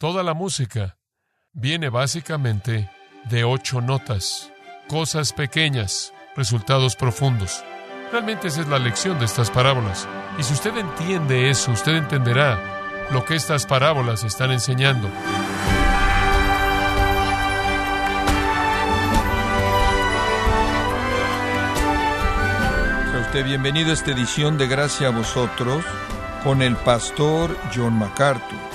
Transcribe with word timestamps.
Toda 0.00 0.22
la 0.22 0.32
música 0.32 0.96
viene 1.52 1.90
básicamente 1.90 2.88
de 3.24 3.44
ocho 3.44 3.82
notas, 3.82 4.50
cosas 4.88 5.34
pequeñas, 5.34 6.14
resultados 6.34 6.96
profundos. 6.96 7.62
Realmente 8.10 8.48
esa 8.48 8.62
es 8.62 8.68
la 8.68 8.78
lección 8.78 9.18
de 9.18 9.26
estas 9.26 9.50
parábolas. 9.50 10.08
Y 10.38 10.42
si 10.42 10.54
usted 10.54 10.74
entiende 10.78 11.50
eso, 11.50 11.72
usted 11.72 11.96
entenderá 11.96 13.08
lo 13.10 13.26
que 13.26 13.34
estas 13.34 13.66
parábolas 13.66 14.24
están 14.24 14.52
enseñando. 14.52 15.06
Bienvenido 23.34 23.90
a 23.90 23.92
esta 23.92 24.12
edición 24.12 24.56
de 24.56 24.66
Gracia 24.66 25.08
a 25.08 25.10
vosotros 25.10 25.84
con 26.42 26.62
el 26.62 26.74
pastor 26.76 27.54
John 27.76 27.98
MacArthur. 27.98 28.69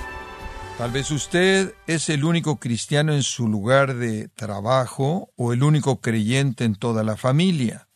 Tal 0.77 0.91
vez 0.91 1.09
usted 1.09 1.73
es 1.87 2.09
el 2.09 2.25
único 2.25 2.57
cristiano 2.59 3.13
en 3.13 3.23
su 3.23 3.47
lugar 3.47 3.95
de 3.95 4.27
trabajo 4.27 5.31
o 5.37 5.53
el 5.53 5.63
único 5.63 6.01
creyente 6.01 6.65
en 6.65 6.75
toda 6.75 7.03
la 7.05 7.15
familia. 7.15 7.87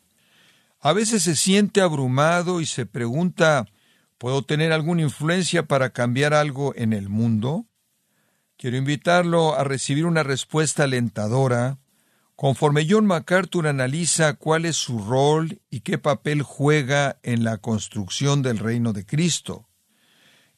A 0.80 0.94
veces 0.94 1.24
se 1.24 1.36
siente 1.36 1.82
abrumado 1.82 2.62
y 2.62 2.66
se 2.66 2.86
pregunta, 2.86 3.66
¿puedo 4.18 4.44
tener 4.44 4.72
alguna 4.72 5.02
influencia 5.02 5.64
para 5.64 5.90
cambiar 5.90 6.34
algo 6.34 6.74
en 6.74 6.94
el 6.94 7.10
mundo? 7.10 7.66
Quiero 8.56 8.78
invitarlo 8.78 9.56
a 9.56 9.66
recibir 9.66 10.06
una 10.06 10.24
respuesta 10.24 10.86
alentadora 10.86 11.80
conforme 12.38 12.88
John 12.90 13.06
MacArthur 13.06 13.68
analiza 13.68 14.36
cuál 14.36 14.64
es 14.64 14.78
su 14.78 15.00
rol 15.00 15.62
y 15.70 15.82
qué 15.82 15.98
papel 15.98 16.44
juega 16.44 17.20
en 17.24 17.44
la 17.44 17.58
construcción 17.58 18.42
del 18.42 18.58
reino 18.58 18.94
de 18.94 19.06
Cristo. 19.06 19.69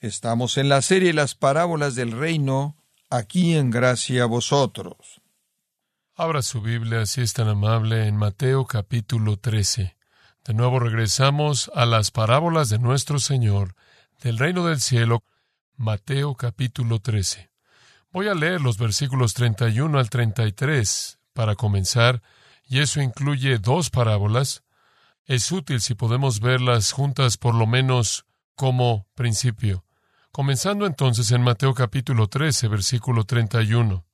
Estamos 0.01 0.57
en 0.57 0.67
la 0.67 0.81
serie 0.81 1.13
Las 1.13 1.35
parábolas 1.35 1.93
del 1.93 2.11
reino, 2.11 2.75
aquí 3.11 3.53
en 3.53 3.69
gracia 3.69 4.23
a 4.23 4.25
vosotros. 4.25 5.21
Abra 6.15 6.41
su 6.41 6.59
Biblia, 6.59 7.05
si 7.05 7.21
es 7.21 7.33
tan 7.33 7.47
amable, 7.47 8.07
en 8.07 8.17
Mateo 8.17 8.65
capítulo 8.65 9.37
13. 9.37 9.95
De 10.43 10.53
nuevo 10.55 10.79
regresamos 10.79 11.69
a 11.75 11.85
las 11.85 12.09
parábolas 12.09 12.69
de 12.69 12.79
nuestro 12.79 13.19
Señor 13.19 13.75
del 14.23 14.39
reino 14.39 14.65
del 14.65 14.81
cielo, 14.81 15.23
Mateo 15.77 16.33
capítulo 16.33 16.97
13. 16.97 17.51
Voy 18.09 18.27
a 18.27 18.33
leer 18.33 18.59
los 18.59 18.79
versículos 18.79 19.35
31 19.35 19.99
al 19.99 20.09
33 20.09 21.19
para 21.33 21.53
comenzar, 21.53 22.23
y 22.65 22.79
eso 22.79 23.03
incluye 23.03 23.59
dos 23.59 23.91
parábolas. 23.91 24.63
Es 25.25 25.51
útil 25.51 25.79
si 25.79 25.93
podemos 25.93 26.39
verlas 26.39 26.91
juntas 26.91 27.37
por 27.37 27.53
lo 27.53 27.67
menos 27.67 28.25
como 28.55 29.05
principio. 29.13 29.85
Comenzando 30.33 30.85
entonces 30.85 31.29
en 31.31 31.41
Mateo 31.41 31.73
capítulo 31.73 32.27
13, 32.27 32.69
versículo 32.69 33.25
31. 33.25 34.05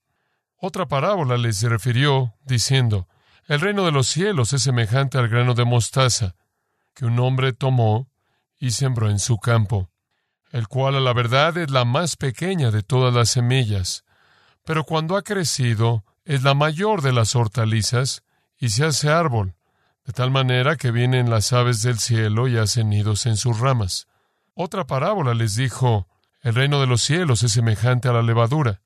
Otra 0.57 0.87
parábola 0.87 1.37
les 1.37 1.61
refirió, 1.61 2.33
diciendo, 2.43 3.07
El 3.45 3.61
reino 3.61 3.85
de 3.85 3.91
los 3.91 4.07
cielos 4.07 4.51
es 4.53 4.63
semejante 4.63 5.19
al 5.19 5.27
grano 5.27 5.53
de 5.53 5.63
mostaza, 5.63 6.33
que 6.95 7.05
un 7.05 7.19
hombre 7.19 7.53
tomó 7.53 8.09
y 8.57 8.71
sembró 8.71 9.11
en 9.11 9.19
su 9.19 9.38
campo, 9.38 9.91
el 10.49 10.67
cual 10.67 10.95
a 10.95 11.01
la 11.01 11.13
verdad 11.13 11.55
es 11.55 11.69
la 11.69 11.85
más 11.85 12.15
pequeña 12.15 12.71
de 12.71 12.81
todas 12.81 13.13
las 13.13 13.29
semillas, 13.29 14.03
pero 14.65 14.85
cuando 14.85 15.17
ha 15.17 15.21
crecido 15.21 16.03
es 16.25 16.41
la 16.41 16.55
mayor 16.55 17.03
de 17.03 17.13
las 17.13 17.35
hortalizas 17.35 18.23
y 18.57 18.69
se 18.69 18.85
hace 18.85 19.11
árbol, 19.11 19.53
de 20.03 20.13
tal 20.13 20.31
manera 20.31 20.77
que 20.77 20.89
vienen 20.89 21.29
las 21.29 21.53
aves 21.53 21.83
del 21.83 21.99
cielo 21.99 22.47
y 22.47 22.57
hacen 22.57 22.89
nidos 22.89 23.27
en 23.27 23.38
sus 23.38 23.59
ramas. 23.59 24.07
Otra 24.59 24.88
parábola 24.88 25.36
les 25.36 25.53
dijo, 25.53 26.08
el 26.41 26.55
reino 26.55 26.81
de 26.81 26.88
los 26.88 27.03
cielos 27.03 27.44
es 27.44 27.52
semejante 27.52 28.08
a 28.08 28.11
la 28.11 28.23
levadura, 28.23 28.81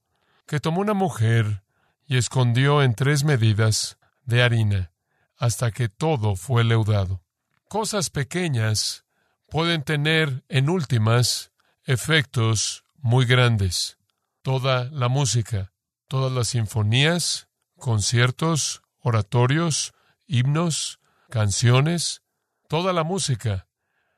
que 0.46 0.60
tomó 0.60 0.82
una 0.82 0.94
mujer 0.94 1.64
y 2.06 2.18
escondió 2.18 2.84
en 2.84 2.94
tres 2.94 3.24
medidas 3.24 3.98
de 4.26 4.44
harina, 4.44 4.92
hasta 5.38 5.72
que 5.72 5.88
todo 5.88 6.36
fue 6.36 6.66
leudado. 6.66 7.24
Cosas 7.70 8.10
pequeñas 8.10 9.06
pueden 9.48 9.84
tener, 9.84 10.44
en 10.50 10.70
últimas, 10.70 11.54
efectos 11.86 12.84
muy 12.98 13.26
grandes. 13.26 13.98
Toda 14.42 14.90
la 14.92 15.08
música, 15.08 15.72
todas 16.10 16.34
las 16.34 16.50
sinfonías, 16.50 17.48
conciertos, 17.78 18.82
oratorios, 19.00 19.94
himnos, 20.28 21.00
canciones, 21.30 22.24
toda 22.68 22.92
la 22.92 23.06
música 23.06 23.70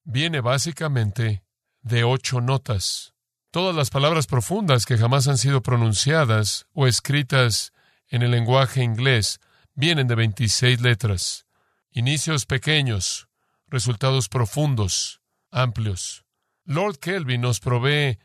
viene 0.04 0.42
básicamente 0.42 1.44
de 1.82 2.04
ocho 2.04 2.42
notas. 2.42 3.14
Todas 3.52 3.76
las 3.76 3.90
palabras 3.90 4.28
profundas 4.28 4.86
que 4.86 4.98
jamás 4.98 5.28
han 5.28 5.38
sido 5.38 5.62
pronunciadas 5.62 6.66
o 6.74 6.88
escritas 6.88 7.72
en 8.08 8.22
el 8.22 8.32
lenguaje 8.32 8.84
inglés 8.84 9.40
vienen 9.76 10.08
de 10.08 10.16
26 10.16 10.82
letras. 10.82 11.46
Inicios 11.92 12.46
pequeños, 12.46 13.28
resultados 13.68 14.30
profundos, 14.30 15.22
amplios. 15.52 16.26
Lord 16.66 16.98
Kelvin 17.00 17.42
nos 17.42 17.60
provee 17.60 18.18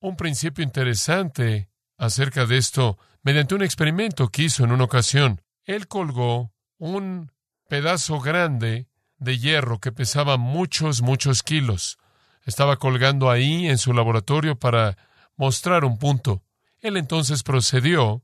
un 0.00 0.16
principio 0.16 0.64
interesante 0.64 1.68
acerca 1.96 2.46
de 2.46 2.56
esto 2.56 2.98
mediante 3.22 3.54
un 3.54 3.62
experimento 3.62 4.28
que 4.28 4.44
hizo 4.44 4.64
en 4.64 4.72
una 4.72 4.84
ocasión. 4.84 5.40
Él 5.64 5.86
colgó 5.86 6.52
un 6.78 7.30
pedazo 7.68 8.20
grande 8.20 8.88
de 9.22 9.38
hierro 9.38 9.78
que 9.78 9.92
pesaba 9.92 10.36
muchos, 10.36 11.02
muchos 11.02 11.42
kilos. 11.42 11.98
Estaba 12.44 12.76
colgando 12.76 13.30
ahí 13.30 13.68
en 13.68 13.78
su 13.78 13.92
laboratorio 13.92 14.58
para 14.58 14.96
mostrar 15.36 15.84
un 15.84 15.98
punto. 15.98 16.42
Él 16.80 16.96
entonces 16.96 17.42
procedió 17.42 18.22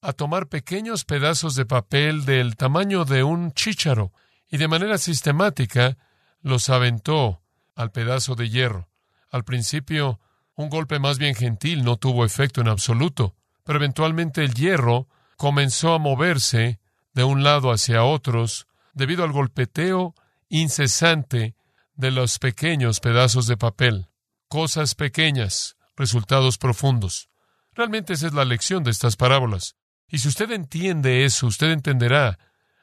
a 0.00 0.12
tomar 0.12 0.48
pequeños 0.48 1.04
pedazos 1.04 1.54
de 1.54 1.64
papel 1.64 2.24
del 2.24 2.56
tamaño 2.56 3.04
de 3.04 3.22
un 3.22 3.52
chícharo 3.52 4.12
y 4.48 4.56
de 4.56 4.68
manera 4.68 4.98
sistemática 4.98 5.96
los 6.40 6.68
aventó 6.68 7.42
al 7.76 7.92
pedazo 7.92 8.34
de 8.34 8.50
hierro. 8.50 8.88
Al 9.30 9.44
principio, 9.44 10.20
un 10.56 10.68
golpe 10.68 10.98
más 10.98 11.18
bien 11.18 11.36
gentil 11.36 11.84
no 11.84 11.96
tuvo 11.96 12.24
efecto 12.24 12.60
en 12.60 12.68
absoluto, 12.68 13.36
pero 13.64 13.78
eventualmente 13.78 14.44
el 14.44 14.54
hierro 14.54 15.08
comenzó 15.36 15.94
a 15.94 15.98
moverse 15.98 16.80
de 17.14 17.24
un 17.24 17.44
lado 17.44 17.70
hacia 17.70 18.02
otros 18.02 18.66
debido 18.92 19.22
al 19.24 19.32
golpeteo 19.32 20.14
incesante 20.52 21.56
de 21.94 22.10
los 22.10 22.38
pequeños 22.38 23.00
pedazos 23.00 23.46
de 23.46 23.56
papel. 23.56 24.08
Cosas 24.48 24.94
pequeñas, 24.94 25.76
resultados 25.96 26.58
profundos. 26.58 27.30
Realmente 27.72 28.12
esa 28.12 28.26
es 28.26 28.34
la 28.34 28.44
lección 28.44 28.84
de 28.84 28.90
estas 28.90 29.16
parábolas. 29.16 29.76
Y 30.08 30.18
si 30.18 30.28
usted 30.28 30.50
entiende 30.50 31.24
eso, 31.24 31.46
usted 31.46 31.70
entenderá 31.70 32.38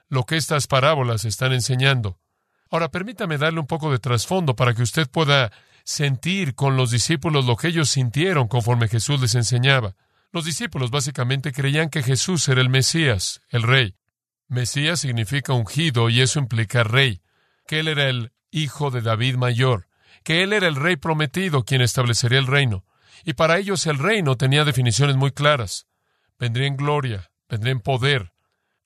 lo 0.08 0.26
que 0.26 0.36
estas 0.36 0.66
parábolas 0.66 1.26
están 1.26 1.54
enseñando. 1.54 2.20
Ahora 2.72 2.90
permítame 2.90 3.38
darle 3.38 3.60
un 3.60 3.68
poco 3.68 3.92
de 3.92 4.00
trasfondo 4.00 4.56
para 4.56 4.74
que 4.74 4.82
usted 4.82 5.08
pueda 5.08 5.52
sentir 5.84 6.56
con 6.56 6.76
los 6.76 6.90
discípulos 6.90 7.46
lo 7.46 7.56
que 7.56 7.68
ellos 7.68 7.92
sintieron 7.92 8.48
conforme 8.48 8.88
Jesús 8.88 9.22
les 9.22 9.36
enseñaba. 9.36 9.96
Los 10.32 10.46
discípulos 10.46 10.90
básicamente 10.90 11.52
creían 11.52 11.92
que 11.92 12.02
Jesús 12.02 12.48
era 12.50 12.62
el 12.62 12.70
Mesías, 12.70 13.42
el 13.50 13.62
Rey. 13.62 13.96
Mesías 14.48 15.02
significa 15.02 15.54
ungido 15.54 16.10
y 16.10 16.22
eso 16.22 16.40
implica 16.40 16.84
rey, 16.84 17.22
que 17.70 17.80
él 17.80 17.88
era 17.88 18.10
el 18.10 18.32
hijo 18.50 18.90
de 18.90 19.02
David 19.02 19.36
mayor, 19.36 19.90
que 20.24 20.42
él 20.42 20.54
era 20.54 20.68
el 20.68 20.76
rey 20.76 20.96
prometido 20.96 21.66
quien 21.66 21.82
establecería 21.82 22.40
el 22.40 22.48
reino. 22.48 22.84
Y 23.24 23.34
para 23.34 23.60
ellos 23.60 23.86
el 23.86 24.00
reino 24.00 24.38
tenía 24.38 24.66
definiciones 24.66 25.18
muy 25.18 25.30
claras. 25.30 25.86
Vendría 26.40 26.66
en 26.66 26.78
gloria, 26.78 27.30
vendría 27.48 27.74
en 27.74 27.82
poder, 27.82 28.34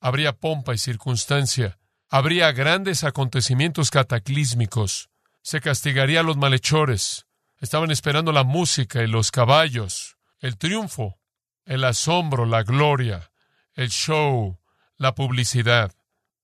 habría 0.02 0.34
pompa 0.34 0.74
y 0.74 0.78
circunstancia, 0.78 1.80
habría 2.10 2.52
grandes 2.52 3.06
acontecimientos 3.06 3.90
cataclísmicos, 3.90 5.10
se 5.42 5.62
castigaría 5.62 6.20
a 6.20 6.24
los 6.24 6.36
malhechores, 6.36 7.26
estaban 7.62 7.90
esperando 7.90 8.34
la 8.34 8.44
música 8.44 9.02
y 9.02 9.08
los 9.08 9.32
caballos, 9.32 10.18
el 10.42 10.58
triunfo, 10.58 11.22
el 11.64 11.86
asombro, 11.86 12.46
la 12.46 12.64
gloria, 12.64 13.32
el 13.76 13.88
show, 13.88 14.60
la 14.98 15.16
publicidad. 15.16 15.94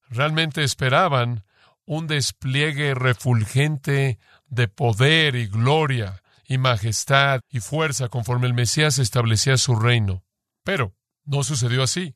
Realmente 0.08 0.64
esperaban 0.64 1.44
un 1.90 2.06
despliegue 2.06 2.94
refulgente 2.94 4.20
de 4.46 4.68
poder 4.68 5.34
y 5.34 5.48
gloria 5.48 6.22
y 6.46 6.56
majestad 6.56 7.40
y 7.50 7.58
fuerza 7.58 8.08
conforme 8.08 8.46
el 8.46 8.54
Mesías 8.54 9.00
establecía 9.00 9.56
su 9.56 9.74
reino. 9.74 10.22
Pero 10.62 10.94
no 11.24 11.42
sucedió 11.42 11.82
así. 11.82 12.14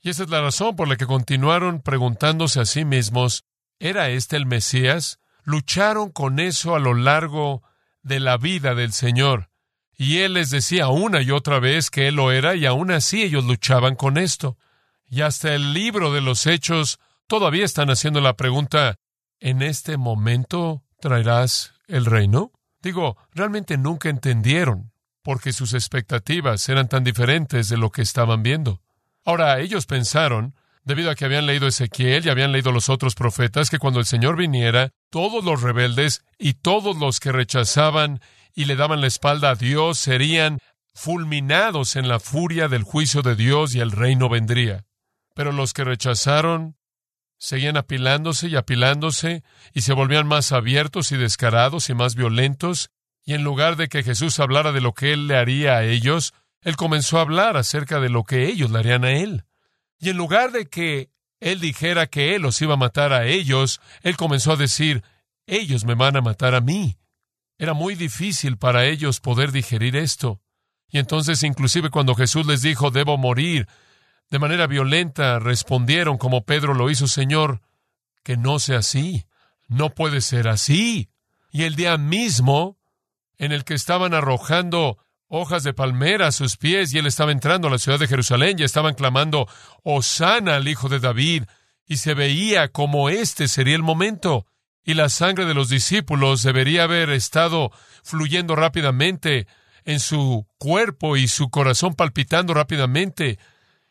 Y 0.00 0.10
esa 0.10 0.22
es 0.22 0.30
la 0.30 0.40
razón 0.40 0.76
por 0.76 0.86
la 0.86 0.94
que 0.94 1.06
continuaron 1.06 1.82
preguntándose 1.82 2.60
a 2.60 2.64
sí 2.64 2.84
mismos, 2.84 3.44
¿era 3.80 4.08
este 4.08 4.36
el 4.36 4.46
Mesías? 4.46 5.18
Lucharon 5.42 6.10
con 6.10 6.38
eso 6.38 6.76
a 6.76 6.78
lo 6.78 6.94
largo 6.94 7.64
de 8.04 8.20
la 8.20 8.36
vida 8.36 8.76
del 8.76 8.92
Señor. 8.92 9.50
Y 9.96 10.18
Él 10.18 10.34
les 10.34 10.50
decía 10.50 10.90
una 10.90 11.22
y 11.22 11.32
otra 11.32 11.58
vez 11.58 11.90
que 11.90 12.06
Él 12.06 12.14
lo 12.14 12.30
era, 12.30 12.54
y 12.54 12.66
aún 12.66 12.92
así 12.92 13.24
ellos 13.24 13.42
luchaban 13.42 13.96
con 13.96 14.16
esto. 14.16 14.56
Y 15.08 15.22
hasta 15.22 15.56
el 15.56 15.74
libro 15.74 16.12
de 16.12 16.20
los 16.20 16.46
Hechos 16.46 17.00
todavía 17.26 17.64
están 17.64 17.90
haciendo 17.90 18.20
la 18.20 18.36
pregunta, 18.36 18.96
¿en 19.40 19.62
este 19.62 19.96
momento 19.96 20.82
traerás 21.00 21.74
el 21.86 22.04
reino? 22.04 22.52
Digo, 22.82 23.16
realmente 23.32 23.76
nunca 23.76 24.08
entendieron 24.08 24.92
porque 25.22 25.52
sus 25.52 25.74
expectativas 25.74 26.68
eran 26.68 26.88
tan 26.88 27.04
diferentes 27.04 27.68
de 27.68 27.76
lo 27.76 27.90
que 27.90 28.02
estaban 28.02 28.42
viendo. 28.42 28.80
Ahora, 29.24 29.60
ellos 29.60 29.84
pensaron, 29.84 30.54
debido 30.84 31.10
a 31.10 31.14
que 31.14 31.26
habían 31.26 31.44
leído 31.44 31.66
Ezequiel 31.66 32.24
y 32.24 32.30
habían 32.30 32.50
leído 32.50 32.72
los 32.72 32.88
otros 32.88 33.14
profetas, 33.14 33.68
que 33.68 33.78
cuando 33.78 34.00
el 34.00 34.06
Señor 34.06 34.36
viniera, 34.36 34.90
todos 35.10 35.44
los 35.44 35.60
rebeldes 35.60 36.24
y 36.38 36.54
todos 36.54 36.96
los 36.96 37.20
que 37.20 37.30
rechazaban 37.30 38.20
y 38.54 38.64
le 38.64 38.74
daban 38.74 39.02
la 39.02 39.06
espalda 39.06 39.50
a 39.50 39.54
Dios 39.54 39.98
serían 39.98 40.60
fulminados 40.94 41.94
en 41.96 42.08
la 42.08 42.20
furia 42.20 42.68
del 42.68 42.84
juicio 42.84 43.20
de 43.20 43.36
Dios 43.36 43.74
y 43.74 43.80
el 43.80 43.92
reino 43.92 44.30
vendría. 44.30 44.86
Pero 45.34 45.52
los 45.52 45.74
que 45.74 45.84
rechazaron 45.84 46.77
seguían 47.38 47.76
apilándose 47.76 48.48
y 48.48 48.56
apilándose 48.56 49.42
y 49.72 49.82
se 49.82 49.92
volvían 49.92 50.26
más 50.26 50.52
abiertos 50.52 51.12
y 51.12 51.16
descarados 51.16 51.88
y 51.88 51.94
más 51.94 52.14
violentos, 52.14 52.90
y 53.24 53.34
en 53.34 53.44
lugar 53.44 53.76
de 53.76 53.88
que 53.88 54.02
Jesús 54.02 54.40
hablara 54.40 54.72
de 54.72 54.80
lo 54.80 54.92
que 54.92 55.12
Él 55.12 55.28
le 55.28 55.36
haría 55.36 55.76
a 55.76 55.84
ellos, 55.84 56.34
Él 56.62 56.76
comenzó 56.76 57.18
a 57.18 57.22
hablar 57.22 57.56
acerca 57.56 58.00
de 58.00 58.08
lo 58.08 58.24
que 58.24 58.46
ellos 58.46 58.70
le 58.70 58.78
harían 58.78 59.04
a 59.04 59.12
Él. 59.12 59.44
Y 59.98 60.10
en 60.10 60.16
lugar 60.16 60.52
de 60.52 60.66
que 60.66 61.10
Él 61.40 61.60
dijera 61.60 62.06
que 62.06 62.34
Él 62.34 62.42
los 62.42 62.60
iba 62.62 62.74
a 62.74 62.78
matar 62.78 63.12
a 63.12 63.26
ellos, 63.26 63.80
Él 64.02 64.16
comenzó 64.16 64.52
a 64.52 64.56
decir, 64.56 65.02
ellos 65.46 65.84
me 65.84 65.94
van 65.94 66.16
a 66.16 66.20
matar 66.20 66.54
a 66.54 66.60
mí. 66.60 66.96
Era 67.58 67.74
muy 67.74 67.94
difícil 67.96 68.56
para 68.56 68.86
ellos 68.86 69.20
poder 69.20 69.52
digerir 69.52 69.96
esto. 69.96 70.40
Y 70.90 70.98
entonces, 70.98 71.42
inclusive 71.42 71.90
cuando 71.90 72.14
Jesús 72.14 72.46
les 72.46 72.62
dijo, 72.62 72.90
debo 72.90 73.18
morir, 73.18 73.68
de 74.30 74.38
manera 74.38 74.66
violenta 74.66 75.38
respondieron 75.38 76.18
como 76.18 76.44
Pedro 76.44 76.74
lo 76.74 76.90
hizo, 76.90 77.06
Señor, 77.06 77.62
que 78.22 78.36
no 78.36 78.58
sea 78.58 78.78
así. 78.78 79.24
No 79.68 79.94
puede 79.94 80.20
ser 80.20 80.48
así. 80.48 81.10
Y 81.50 81.64
el 81.64 81.76
día 81.76 81.96
mismo 81.96 82.78
en 83.38 83.52
el 83.52 83.64
que 83.64 83.74
estaban 83.74 84.14
arrojando 84.14 84.98
hojas 85.28 85.62
de 85.62 85.74
palmera 85.74 86.28
a 86.28 86.32
sus 86.32 86.56
pies 86.56 86.92
y 86.92 86.98
él 86.98 87.06
estaba 87.06 87.32
entrando 87.32 87.68
a 87.68 87.70
la 87.70 87.78
ciudad 87.78 87.98
de 87.98 88.08
Jerusalén 88.08 88.58
y 88.58 88.64
estaban 88.64 88.94
clamando, 88.94 89.46
Osana 89.82 90.56
al 90.56 90.68
Hijo 90.68 90.88
de 90.88 91.00
David, 91.00 91.44
y 91.86 91.98
se 91.98 92.14
veía 92.14 92.68
como 92.68 93.08
este 93.08 93.48
sería 93.48 93.76
el 93.76 93.82
momento, 93.82 94.46
y 94.82 94.94
la 94.94 95.08
sangre 95.08 95.44
de 95.44 95.54
los 95.54 95.68
discípulos 95.68 96.42
debería 96.42 96.84
haber 96.84 97.10
estado 97.10 97.70
fluyendo 98.02 98.56
rápidamente 98.56 99.46
en 99.84 100.00
su 100.00 100.46
cuerpo 100.58 101.16
y 101.16 101.28
su 101.28 101.50
corazón 101.50 101.94
palpitando 101.94 102.54
rápidamente, 102.54 103.38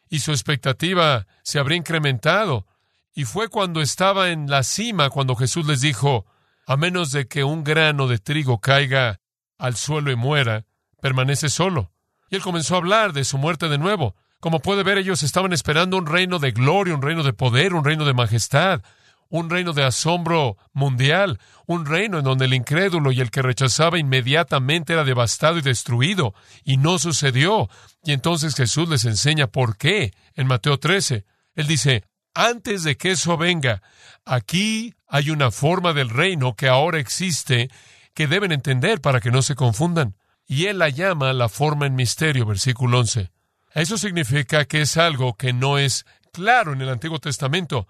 y 0.09 0.19
su 0.19 0.31
expectativa 0.31 1.27
se 1.43 1.59
habría 1.59 1.77
incrementado. 1.77 2.67
Y 3.13 3.25
fue 3.25 3.49
cuando 3.49 3.81
estaba 3.81 4.29
en 4.29 4.49
la 4.49 4.63
cima 4.63 5.09
cuando 5.09 5.35
Jesús 5.35 5.65
les 5.65 5.81
dijo, 5.81 6.25
a 6.65 6.77
menos 6.77 7.11
de 7.11 7.27
que 7.27 7.43
un 7.43 7.63
grano 7.63 8.07
de 8.07 8.19
trigo 8.19 8.59
caiga 8.59 9.19
al 9.57 9.75
suelo 9.75 10.11
y 10.11 10.15
muera, 10.15 10.65
permanece 11.01 11.49
solo. 11.49 11.91
Y 12.29 12.35
él 12.35 12.41
comenzó 12.41 12.75
a 12.75 12.77
hablar 12.77 13.13
de 13.13 13.23
su 13.23 13.37
muerte 13.37 13.69
de 13.69 13.77
nuevo. 13.77 14.15
Como 14.39 14.59
puede 14.59 14.83
ver, 14.83 14.97
ellos 14.97 15.23
estaban 15.23 15.53
esperando 15.53 15.97
un 15.97 16.05
reino 16.05 16.39
de 16.39 16.51
gloria, 16.51 16.93
un 16.93 17.01
reino 17.01 17.23
de 17.23 17.33
poder, 17.33 17.73
un 17.73 17.83
reino 17.83 18.05
de 18.05 18.13
majestad, 18.13 18.81
un 19.29 19.49
reino 19.49 19.73
de 19.73 19.83
asombro 19.83 20.57
mundial, 20.73 21.39
un 21.65 21.85
reino 21.85 22.19
en 22.19 22.23
donde 22.23 22.45
el 22.45 22.53
incrédulo 22.53 23.11
y 23.11 23.19
el 23.21 23.31
que 23.31 23.41
rechazaba 23.41 23.99
inmediatamente 23.99 24.93
era 24.93 25.03
devastado 25.03 25.57
y 25.57 25.61
destruido, 25.61 26.33
y 26.63 26.77
no 26.77 26.99
sucedió. 26.99 27.69
Y 28.03 28.13
entonces 28.13 28.55
Jesús 28.55 28.87
les 28.89 29.05
enseña 29.05 29.47
por 29.47 29.77
qué 29.77 30.13
en 30.35 30.47
Mateo 30.47 30.79
13. 30.79 31.25
Él 31.55 31.67
dice, 31.67 32.03
antes 32.33 32.83
de 32.83 32.97
que 32.97 33.11
eso 33.11 33.37
venga, 33.37 33.81
aquí 34.23 34.93
hay 35.07 35.29
una 35.29 35.51
forma 35.51 35.93
del 35.93 36.09
reino 36.09 36.55
que 36.55 36.67
ahora 36.67 36.99
existe 36.99 37.69
que 38.13 38.27
deben 38.27 38.51
entender 38.51 39.01
para 39.01 39.19
que 39.19 39.31
no 39.31 39.41
se 39.41 39.55
confundan. 39.55 40.15
Y 40.47 40.65
él 40.65 40.79
la 40.79 40.89
llama 40.89 41.33
la 41.33 41.49
forma 41.49 41.85
en 41.85 41.95
misterio, 41.95 42.45
versículo 42.45 42.99
11. 42.99 43.31
Eso 43.73 43.97
significa 43.97 44.65
que 44.65 44.81
es 44.81 44.97
algo 44.97 45.35
que 45.35 45.51
no 45.51 45.77
es 45.77 46.05
claro 46.31 46.73
en 46.73 46.81
el 46.81 46.89
Antiguo 46.89 47.19
Testamento. 47.19 47.87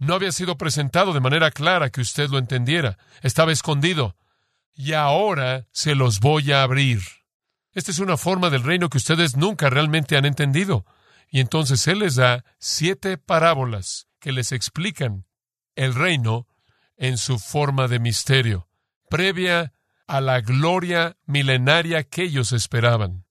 No 0.00 0.14
había 0.14 0.32
sido 0.32 0.56
presentado 0.56 1.12
de 1.12 1.20
manera 1.20 1.50
clara 1.50 1.90
que 1.90 2.00
usted 2.00 2.30
lo 2.30 2.38
entendiera. 2.38 2.96
Estaba 3.20 3.52
escondido. 3.52 4.16
Y 4.72 4.94
ahora 4.94 5.66
se 5.72 5.94
los 5.94 6.20
voy 6.20 6.52
a 6.52 6.62
abrir. 6.62 7.02
Esta 7.72 7.90
es 7.90 7.98
una 7.98 8.16
forma 8.16 8.48
del 8.48 8.62
reino 8.62 8.88
que 8.88 8.96
ustedes 8.96 9.36
nunca 9.36 9.68
realmente 9.68 10.16
han 10.16 10.24
entendido. 10.24 10.86
Y 11.28 11.40
entonces 11.40 11.86
Él 11.86 11.98
les 11.98 12.16
da 12.16 12.44
siete 12.58 13.18
parábolas 13.18 14.08
que 14.20 14.32
les 14.32 14.52
explican 14.52 15.26
el 15.76 15.94
reino 15.94 16.48
en 16.96 17.18
su 17.18 17.38
forma 17.38 17.86
de 17.86 17.98
misterio, 17.98 18.68
previa 19.10 19.74
a 20.06 20.22
la 20.22 20.40
gloria 20.40 21.18
milenaria 21.26 22.04
que 22.04 22.22
ellos 22.22 22.52
esperaban. 22.52 23.26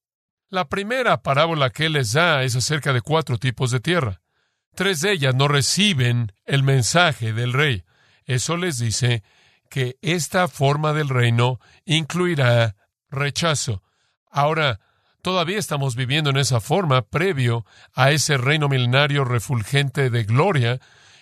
La 0.49 0.69
primera 0.69 1.23
parábola 1.23 1.71
que 1.71 1.87
Él 1.87 1.93
les 1.93 2.13
da 2.13 2.43
es 2.43 2.55
acerca 2.55 2.93
de 2.93 3.01
cuatro 3.01 3.39
tipos 3.39 3.71
de 3.71 3.79
tierra. 3.79 4.18
Tres 4.79 5.01
de 5.01 5.11
ellas 5.11 5.35
no 5.35 5.49
reciben 5.49 6.31
el 6.45 6.63
mensaje 6.63 7.33
del 7.33 7.51
rey. 7.51 7.83
Eso 8.23 8.55
les 8.55 8.77
dice 8.79 9.23
que 9.69 9.97
esta 10.01 10.47
forma 10.47 10.93
del 10.93 11.09
reino 11.09 11.59
incluirá 11.83 12.77
rechazo. 13.09 13.83
Ahora, 14.31 14.79
todavía 15.21 15.57
estamos 15.57 15.97
viviendo 15.97 16.29
en 16.29 16.37
esa 16.37 16.61
forma 16.61 17.01
previo 17.01 17.65
a 17.93 18.11
ese 18.11 18.37
reino 18.37 18.69
milenario 18.69 19.25
refulgente 19.25 20.09
de 20.09 20.23
gloria, 20.23 20.79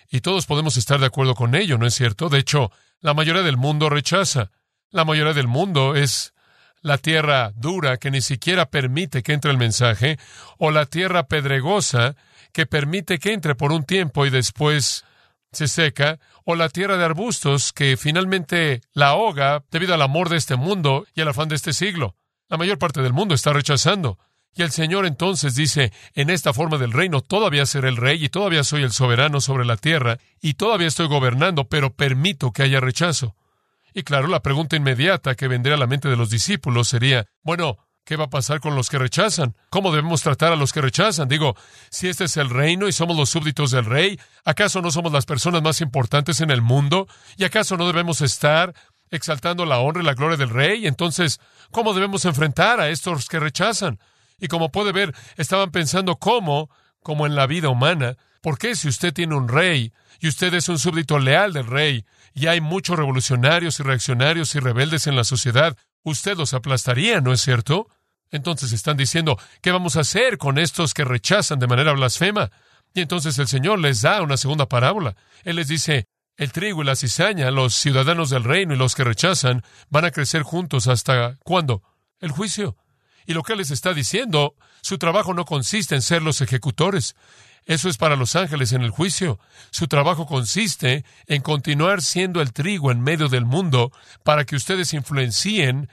y 0.08 0.20
todos 0.20 0.46
podemos 0.46 0.76
estar 0.76 1.00
de 1.00 1.06
acuerdo 1.06 1.34
con 1.34 1.56
ello, 1.56 1.78
¿no 1.78 1.86
es 1.88 1.94
cierto? 1.94 2.28
De 2.28 2.38
hecho, 2.38 2.70
la 3.00 3.12
mayoría 3.12 3.42
del 3.42 3.56
mundo 3.56 3.88
rechaza. 3.88 4.52
La 4.90 5.04
mayoría 5.04 5.34
del 5.34 5.48
mundo 5.48 5.96
es 5.96 6.32
la 6.80 6.98
tierra 6.98 7.50
dura 7.56 7.96
que 7.96 8.12
ni 8.12 8.20
siquiera 8.20 8.70
permite 8.70 9.24
que 9.24 9.32
entre 9.32 9.50
el 9.50 9.58
mensaje, 9.58 10.16
o 10.58 10.70
la 10.70 10.86
tierra 10.86 11.26
pedregosa 11.26 12.14
que 12.58 12.66
permite 12.66 13.20
que 13.20 13.34
entre 13.34 13.54
por 13.54 13.70
un 13.70 13.84
tiempo 13.84 14.26
y 14.26 14.30
después 14.30 15.04
se 15.52 15.68
seca, 15.68 16.18
o 16.44 16.56
la 16.56 16.68
tierra 16.68 16.96
de 16.96 17.04
arbustos 17.04 17.72
que 17.72 17.96
finalmente 17.96 18.80
la 18.94 19.10
ahoga 19.10 19.62
debido 19.70 19.94
al 19.94 20.02
amor 20.02 20.28
de 20.28 20.38
este 20.38 20.56
mundo 20.56 21.06
y 21.14 21.20
al 21.20 21.28
afán 21.28 21.48
de 21.48 21.54
este 21.54 21.72
siglo. 21.72 22.16
La 22.48 22.56
mayor 22.56 22.76
parte 22.76 23.00
del 23.00 23.12
mundo 23.12 23.36
está 23.36 23.52
rechazando. 23.52 24.18
Y 24.56 24.62
el 24.62 24.72
Señor 24.72 25.06
entonces 25.06 25.54
dice, 25.54 25.92
en 26.14 26.30
esta 26.30 26.52
forma 26.52 26.78
del 26.78 26.92
reino 26.92 27.20
todavía 27.20 27.64
seré 27.64 27.90
el 27.90 27.96
rey 27.96 28.24
y 28.24 28.28
todavía 28.28 28.64
soy 28.64 28.82
el 28.82 28.90
soberano 28.90 29.40
sobre 29.40 29.64
la 29.64 29.76
tierra 29.76 30.18
y 30.40 30.54
todavía 30.54 30.88
estoy 30.88 31.06
gobernando, 31.06 31.68
pero 31.68 31.94
permito 31.94 32.50
que 32.50 32.64
haya 32.64 32.80
rechazo. 32.80 33.36
Y 33.94 34.02
claro, 34.02 34.26
la 34.26 34.42
pregunta 34.42 34.74
inmediata 34.74 35.36
que 35.36 35.46
vendría 35.46 35.76
a 35.76 35.78
la 35.78 35.86
mente 35.86 36.08
de 36.08 36.16
los 36.16 36.28
discípulos 36.28 36.88
sería, 36.88 37.26
bueno, 37.44 37.78
¿Qué 38.08 38.16
va 38.16 38.24
a 38.24 38.30
pasar 38.30 38.60
con 38.60 38.74
los 38.74 38.88
que 38.88 38.96
rechazan? 38.96 39.54
¿Cómo 39.68 39.90
debemos 39.90 40.22
tratar 40.22 40.50
a 40.50 40.56
los 40.56 40.72
que 40.72 40.80
rechazan? 40.80 41.28
Digo, 41.28 41.54
si 41.90 42.08
este 42.08 42.24
es 42.24 42.38
el 42.38 42.48
reino 42.48 42.88
y 42.88 42.92
somos 42.92 43.14
los 43.18 43.28
súbditos 43.28 43.70
del 43.70 43.84
rey, 43.84 44.18
¿acaso 44.46 44.80
no 44.80 44.90
somos 44.90 45.12
las 45.12 45.26
personas 45.26 45.60
más 45.60 45.82
importantes 45.82 46.40
en 46.40 46.50
el 46.50 46.62
mundo? 46.62 47.06
¿Y 47.36 47.44
acaso 47.44 47.76
no 47.76 47.86
debemos 47.86 48.22
estar 48.22 48.74
exaltando 49.10 49.66
la 49.66 49.80
honra 49.80 50.00
y 50.00 50.06
la 50.06 50.14
gloria 50.14 50.38
del 50.38 50.48
rey? 50.48 50.86
Entonces, 50.86 51.38
¿cómo 51.70 51.92
debemos 51.92 52.24
enfrentar 52.24 52.80
a 52.80 52.88
estos 52.88 53.28
que 53.28 53.40
rechazan? 53.40 53.98
Y 54.40 54.48
como 54.48 54.72
puede 54.72 54.92
ver, 54.92 55.14
estaban 55.36 55.70
pensando 55.70 56.16
cómo, 56.16 56.70
como 57.02 57.26
en 57.26 57.34
la 57.34 57.46
vida 57.46 57.68
humana, 57.68 58.16
¿por 58.40 58.56
qué 58.56 58.74
si 58.74 58.88
usted 58.88 59.12
tiene 59.12 59.34
un 59.34 59.48
rey 59.48 59.92
y 60.18 60.28
usted 60.28 60.54
es 60.54 60.70
un 60.70 60.78
súbdito 60.78 61.18
leal 61.18 61.52
del 61.52 61.66
rey 61.66 62.06
y 62.32 62.46
hay 62.46 62.62
muchos 62.62 62.96
revolucionarios 62.96 63.78
y 63.80 63.82
reaccionarios 63.82 64.54
y 64.54 64.60
rebeldes 64.60 65.06
en 65.06 65.14
la 65.14 65.24
sociedad, 65.24 65.76
usted 66.04 66.38
los 66.38 66.54
aplastaría, 66.54 67.20
¿no 67.20 67.34
es 67.34 67.42
cierto? 67.42 67.88
Entonces 68.30 68.72
están 68.72 68.96
diciendo, 68.96 69.38
¿qué 69.60 69.70
vamos 69.70 69.96
a 69.96 70.00
hacer 70.00 70.38
con 70.38 70.58
estos 70.58 70.94
que 70.94 71.04
rechazan 71.04 71.58
de 71.58 71.66
manera 71.66 71.92
blasfema? 71.92 72.50
Y 72.94 73.00
entonces 73.00 73.38
el 73.38 73.48
Señor 73.48 73.78
les 73.78 74.02
da 74.02 74.22
una 74.22 74.36
segunda 74.36 74.66
parábola. 74.66 75.16
Él 75.44 75.56
les 75.56 75.68
dice, 75.68 76.06
el 76.36 76.52
trigo 76.52 76.82
y 76.82 76.86
la 76.86 76.96
cizaña, 76.96 77.50
los 77.50 77.74
ciudadanos 77.74 78.30
del 78.30 78.44
reino 78.44 78.74
y 78.74 78.78
los 78.78 78.94
que 78.94 79.04
rechazan, 79.04 79.62
van 79.90 80.04
a 80.04 80.10
crecer 80.10 80.42
juntos 80.42 80.86
hasta 80.86 81.36
¿cuándo? 81.42 81.82
El 82.20 82.30
juicio. 82.30 82.76
Y 83.26 83.34
lo 83.34 83.42
que 83.42 83.56
les 83.56 83.70
está 83.70 83.92
diciendo, 83.92 84.54
su 84.80 84.98
trabajo 84.98 85.34
no 85.34 85.44
consiste 85.44 85.94
en 85.94 86.02
ser 86.02 86.22
los 86.22 86.40
ejecutores. 86.40 87.14
Eso 87.66 87.90
es 87.90 87.98
para 87.98 88.16
los 88.16 88.36
ángeles 88.36 88.72
en 88.72 88.82
el 88.82 88.90
juicio. 88.90 89.38
Su 89.70 89.88
trabajo 89.88 90.26
consiste 90.26 91.04
en 91.26 91.42
continuar 91.42 92.02
siendo 92.02 92.40
el 92.40 92.52
trigo 92.52 92.90
en 92.90 93.02
medio 93.02 93.28
del 93.28 93.44
mundo 93.44 93.92
para 94.22 94.44
que 94.44 94.56
ustedes 94.56 94.94
influencien 94.94 95.90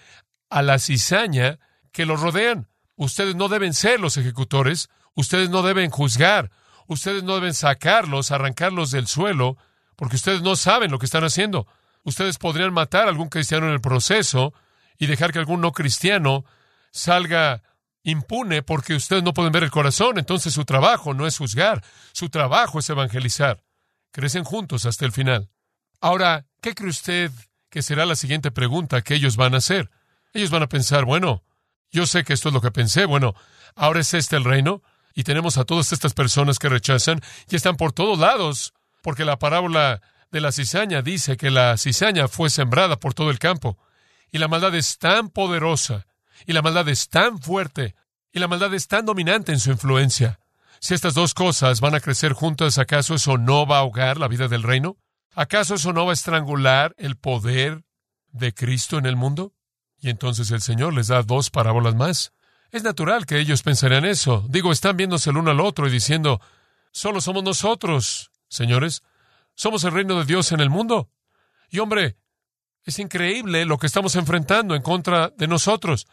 a 0.50 0.62
la 0.62 0.80
cizaña 0.80 1.60
que 1.96 2.06
los 2.06 2.20
rodean. 2.20 2.68
Ustedes 2.98 3.36
no 3.36 3.48
deben 3.48 3.74
ser 3.74 4.02
los 4.02 4.18
ejecutores, 4.18 4.90
ustedes 5.14 5.50
no 5.50 5.62
deben 5.62 5.90
juzgar, 5.90 6.52
ustedes 6.88 7.24
no 7.24 7.36
deben 7.36 7.54
sacarlos, 7.54 8.32
arrancarlos 8.32 8.92
del 8.92 9.08
suelo, 9.08 9.58
porque 9.96 10.18
ustedes 10.18 10.42
no 10.42 10.58
saben 10.58 10.92
lo 10.92 11.00
que 11.00 11.06
están 11.06 11.24
haciendo. 11.24 11.68
Ustedes 12.04 12.38
podrían 12.38 12.74
matar 12.74 13.06
a 13.08 13.10
algún 13.10 13.30
cristiano 13.30 13.68
en 13.68 13.72
el 13.72 13.80
proceso 13.80 14.54
y 14.98 15.08
dejar 15.08 15.32
que 15.32 15.40
algún 15.40 15.62
no 15.62 15.72
cristiano 15.72 16.44
salga 16.92 17.64
impune 18.04 18.62
porque 18.62 18.94
ustedes 18.94 19.24
no 19.24 19.34
pueden 19.34 19.54
ver 19.54 19.64
el 19.64 19.72
corazón. 19.72 20.20
Entonces 20.20 20.54
su 20.54 20.66
trabajo 20.66 21.14
no 21.14 21.26
es 21.26 21.38
juzgar, 21.38 21.82
su 22.12 22.30
trabajo 22.30 22.80
es 22.80 22.90
evangelizar. 22.90 23.64
Crecen 24.12 24.44
juntos 24.44 24.86
hasta 24.86 25.06
el 25.06 25.14
final. 25.14 25.50
Ahora, 26.02 26.46
¿qué 26.62 26.76
cree 26.76 26.90
usted 26.90 27.32
que 27.70 27.82
será 27.82 28.06
la 28.06 28.18
siguiente 28.18 28.52
pregunta 28.52 29.02
que 29.02 29.16
ellos 29.16 29.38
van 29.38 29.54
a 29.54 29.60
hacer? 29.60 29.90
Ellos 30.34 30.50
van 30.50 30.64
a 30.64 30.68
pensar, 30.68 31.06
bueno, 31.06 31.46
Yo 31.96 32.06
sé 32.06 32.26
que 32.26 32.34
esto 32.34 32.50
es 32.50 32.54
lo 32.54 32.60
que 32.60 32.72
pensé. 32.72 33.06
Bueno, 33.06 33.36
ahora 33.74 34.02
es 34.02 34.14
este 34.14 34.36
el 34.36 34.44
reino 34.44 34.84
y 35.14 35.24
tenemos 35.24 35.58
a 35.58 35.64
todas 35.64 35.94
estas 35.94 36.14
personas 36.14 36.60
que 36.60 36.68
rechazan 36.68 37.22
y 37.50 37.56
están 37.56 37.78
por 37.78 37.94
todos 37.94 38.20
lados, 38.20 38.74
porque 39.02 39.24
la 39.24 39.40
parábola 39.40 40.02
de 40.30 40.42
la 40.42 40.52
cizaña 40.52 41.02
dice 41.02 41.38
que 41.38 41.52
la 41.52 41.78
cizaña 41.78 42.28
fue 42.28 42.50
sembrada 42.50 43.00
por 43.00 43.14
todo 43.14 43.30
el 43.30 43.40
campo. 43.40 43.78
Y 44.30 44.40
la 44.40 44.50
maldad 44.50 44.76
es 44.76 44.98
tan 44.98 45.30
poderosa, 45.30 46.06
y 46.46 46.52
la 46.52 46.62
maldad 46.62 46.90
es 46.90 47.08
tan 47.08 47.40
fuerte, 47.40 47.96
y 48.34 48.40
la 48.40 48.50
maldad 48.50 48.74
es 48.74 48.90
tan 48.90 49.06
dominante 49.06 49.54
en 49.54 49.62
su 49.62 49.72
influencia. 49.72 50.42
Si 50.82 50.94
estas 50.94 51.14
dos 51.14 51.34
cosas 51.34 51.80
van 51.80 51.96
a 51.96 52.02
crecer 52.02 52.34
juntas, 52.34 52.78
¿acaso 52.78 53.16
eso 53.16 53.38
no 53.38 53.66
va 53.66 53.78
a 53.78 53.80
ahogar 53.80 54.18
la 54.18 54.28
vida 54.28 54.50
del 54.50 54.64
reino? 54.64 54.98
¿Acaso 55.34 55.76
eso 55.76 55.94
no 55.94 56.06
va 56.06 56.12
a 56.12 56.14
estrangular 56.14 56.94
el 56.98 57.16
poder 57.16 57.86
de 58.34 58.54
Cristo 58.54 58.98
en 58.98 59.06
el 59.06 59.16
mundo? 59.16 59.55
Y 60.00 60.10
entonces 60.10 60.52
el 60.52 60.62
Señor 60.62 60.94
les 60.94 61.08
da 61.08 61.24
dos 61.24 61.50
parábolas 61.50 61.96
más. 61.96 62.34
Es 62.72 62.84
natural 62.84 63.26
que 63.26 63.40
ellos 63.40 63.64
pensarían 63.64 64.06
eso. 64.06 64.46
Digo, 64.50 64.72
están 64.72 64.98
viéndose 64.98 65.30
el 65.30 65.38
uno 65.38 65.52
al 65.52 65.62
otro 65.62 65.88
y 65.88 65.92
diciendo, 65.92 66.42
solo 66.92 67.22
somos 67.22 67.44
nosotros, 67.44 68.32
señores. 68.50 69.04
Somos 69.56 69.84
el 69.84 69.94
reino 69.94 70.20
de 70.20 70.26
Dios 70.26 70.52
en 70.52 70.60
el 70.60 70.70
mundo. 70.70 71.10
Y 71.70 71.80
hombre, 71.80 72.18
es 72.84 73.00
increíble 73.00 73.66
lo 73.66 73.78
que 73.78 73.88
estamos 73.88 74.16
enfrentando 74.16 74.76
en 74.76 74.82
contra 74.82 75.30
de 75.30 75.48
nosotros. 75.48 76.08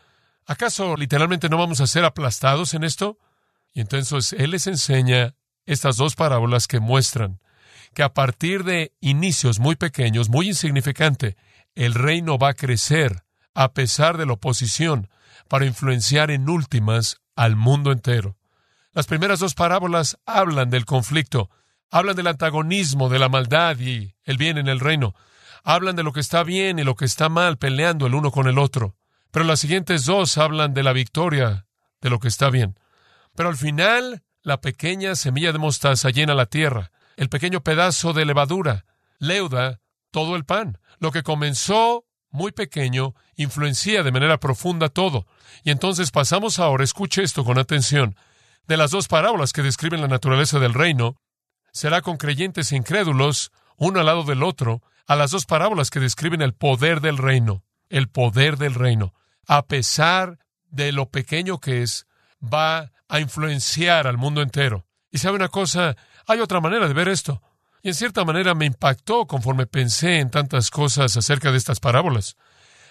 ¿Acaso 0.47 0.97
literalmente 0.97 1.49
no 1.49 1.59
vamos 1.59 1.81
a 1.81 1.87
ser 1.87 2.05
aplastados 2.05 2.75
en 2.75 2.85
esto? 2.85 3.19
Y 3.75 3.81
entonces 3.81 4.33
Él 4.33 4.53
les 4.53 4.67
enseña 4.67 5.35
estas 5.67 5.97
dos 5.97 6.15
parábolas 6.15 6.67
que 6.67 6.81
muestran 6.81 7.41
que 7.95 8.03
a 8.03 8.15
partir 8.15 8.65
de 8.65 8.95
inicios 9.01 9.59
muy 9.59 9.77
pequeños, 9.77 10.29
muy 10.29 10.49
insignificante, 10.49 11.37
el 11.75 11.95
reino 11.95 12.39
va 12.39 12.51
a 12.51 12.55
crecer 12.55 13.25
a 13.55 13.73
pesar 13.73 14.19
de 14.19 14.27
la 14.27 14.35
oposición 14.35 15.09
para 15.49 15.67
influenciar 15.67 16.31
en 16.31 16.49
últimas 16.49 17.21
al 17.37 17.57
mundo 17.57 17.93
entero. 17.93 18.37
Las 18.93 19.07
primeras 19.07 19.41
dos 19.41 19.55
parábolas 19.55 20.19
hablan 20.27 20.71
del 20.71 20.85
conflicto, 20.85 21.51
hablan 21.91 22.17
del 22.17 22.27
antagonismo, 22.27 23.09
de 23.09 23.19
la 23.19 23.29
maldad 23.29 23.79
y 23.79 24.15
el 24.25 24.37
bien 24.37 24.59
en 24.59 24.69
el 24.69 24.81
reino, 24.81 25.15
hablan 25.65 25.97
de 25.97 26.03
lo 26.03 26.13
que 26.13 26.21
está 26.21 26.43
bien 26.43 26.79
y 26.79 26.85
lo 26.85 26.95
que 26.95 27.05
está 27.05 27.29
mal 27.29 27.59
peleando 27.59 28.07
el 28.07 28.15
uno 28.15 28.31
con 28.31 28.49
el 28.49 28.59
otro. 28.59 28.97
Pero 29.31 29.45
las 29.45 29.61
siguientes 29.61 30.05
dos 30.05 30.37
hablan 30.37 30.75
de 30.75 30.83
la 30.83 30.93
victoria, 30.93 31.67
de 32.01 32.11
lo 32.11 32.19
que 32.19 32.29
está 32.29 32.51
bien. 32.51 32.79
Pero 33.35 33.49
al 33.49 33.57
final, 33.57 34.23
la 34.43 34.61
pequeña 34.61 35.15
semilla 35.15 35.53
de 35.53 35.59
mostaza 35.59 36.11
llena 36.11 36.35
la 36.35 36.47
tierra, 36.47 36.93
el 37.17 37.29
pequeño 37.29 37.63
pedazo 37.63 38.13
de 38.13 38.27
levadura, 38.27 38.85
leuda 39.19 39.81
todo 40.11 40.37
el 40.37 40.45
pan. 40.45 40.79
Lo 40.99 41.13
que 41.13 41.23
comenzó 41.23 42.05
muy 42.33 42.53
pequeño 42.53 43.15
influencia 43.37 44.03
de 44.03 44.11
manera 44.11 44.39
profunda 44.39 44.89
todo. 44.89 45.27
Y 45.62 45.71
entonces 45.71 46.11
pasamos 46.11 46.59
ahora, 46.59 46.83
escuche 46.83 47.23
esto 47.23 47.45
con 47.45 47.59
atención, 47.59 48.17
de 48.67 48.77
las 48.77 48.91
dos 48.91 49.09
parábolas 49.09 49.53
que 49.53 49.62
describen 49.62 50.01
la 50.01 50.09
naturaleza 50.09 50.59
del 50.59 50.75
reino, 50.75 51.17
será 51.73 52.03
con 52.03 52.17
creyentes 52.17 52.73
e 52.73 52.77
incrédulos, 52.77 53.53
uno 53.77 54.01
al 54.01 54.07
lado 54.07 54.25
del 54.25 54.43
otro, 54.43 54.83
a 55.07 55.17
las 55.17 55.31
dos 55.31 55.47
parábolas 55.47 55.91
que 55.91 56.01
describen 56.01 56.43
el 56.43 56.55
poder 56.55 57.01
del 57.01 57.19
reino, 57.19 57.65
el 57.89 58.09
poder 58.09 58.57
del 58.57 58.75
reino. 58.75 59.15
A 59.47 59.67
pesar 59.67 60.39
de 60.71 60.93
lo 60.93 61.11
pequeño 61.11 61.59
que 61.59 61.83
es, 61.83 62.07
va 62.43 62.93
a 63.09 63.21
influenciar 63.21 64.07
al 64.07 64.17
mundo 64.17 64.43
entero. 64.43 64.87
Y 65.11 65.19
sabe 65.19 65.37
una 65.37 65.49
cosa, 65.49 65.97
hay 66.27 66.41
otra 66.41 66.61
manera 66.61 66.89
de 66.89 66.95
ver 66.95 67.09
esto. 67.09 67.43
Y 67.83 67.89
en 67.89 67.95
cierta 67.95 68.25
manera 68.25 68.55
me 68.55 68.67
impactó 68.67 69.27
conforme 69.27 69.67
pensé 69.67 70.21
en 70.21 70.31
tantas 70.31 70.71
cosas 70.71 71.17
acerca 71.17 71.51
de 71.51 71.59
estas 71.59 71.81
parábolas. 71.81 72.37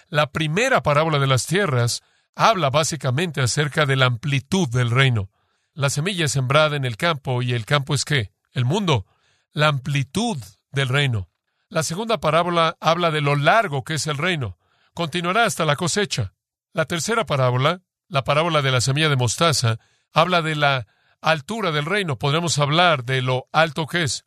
La 0.08 0.30
primera 0.30 0.82
parábola 0.82 1.18
de 1.18 1.26
las 1.26 1.46
tierras 1.46 2.02
habla 2.34 2.68
básicamente 2.68 3.40
acerca 3.40 3.86
de 3.86 3.96
la 3.96 4.06
amplitud 4.06 4.68
del 4.68 4.90
reino. 4.90 5.30
La 5.72 5.88
semilla 5.88 6.26
es 6.26 6.32
sembrada 6.32 6.76
en 6.76 6.84
el 6.84 6.98
campo 6.98 7.40
y 7.40 7.54
el 7.54 7.64
campo 7.64 7.94
es 7.94 8.04
qué? 8.04 8.32
El 8.52 8.66
mundo. 8.66 9.06
La 9.52 9.68
amplitud 9.68 10.36
del 10.70 10.88
reino. 10.88 11.30
La 11.70 11.82
segunda 11.82 12.20
parábola 12.20 12.76
habla 12.78 13.10
de 13.10 13.22
lo 13.22 13.34
largo 13.34 13.84
que 13.84 13.94
es 13.94 14.06
el 14.06 14.18
reino. 14.18 14.58
Continuará 14.92 15.46
hasta 15.46 15.64
la 15.64 15.76
cosecha. 15.76 16.34
La 16.74 16.84
tercera 16.84 17.24
parábola, 17.24 17.80
la 18.08 18.24
parábola 18.24 18.60
de 18.60 18.70
la 18.70 18.82
semilla 18.82 19.08
de 19.08 19.16
mostaza, 19.16 19.78
habla 20.12 20.42
de 20.42 20.54
la 20.54 20.86
altura 21.22 21.70
del 21.70 21.86
reino. 21.86 22.18
Podremos 22.18 22.58
hablar 22.58 23.04
de 23.04 23.22
lo 23.22 23.48
alto 23.52 23.86
que 23.86 24.02
es. 24.02 24.26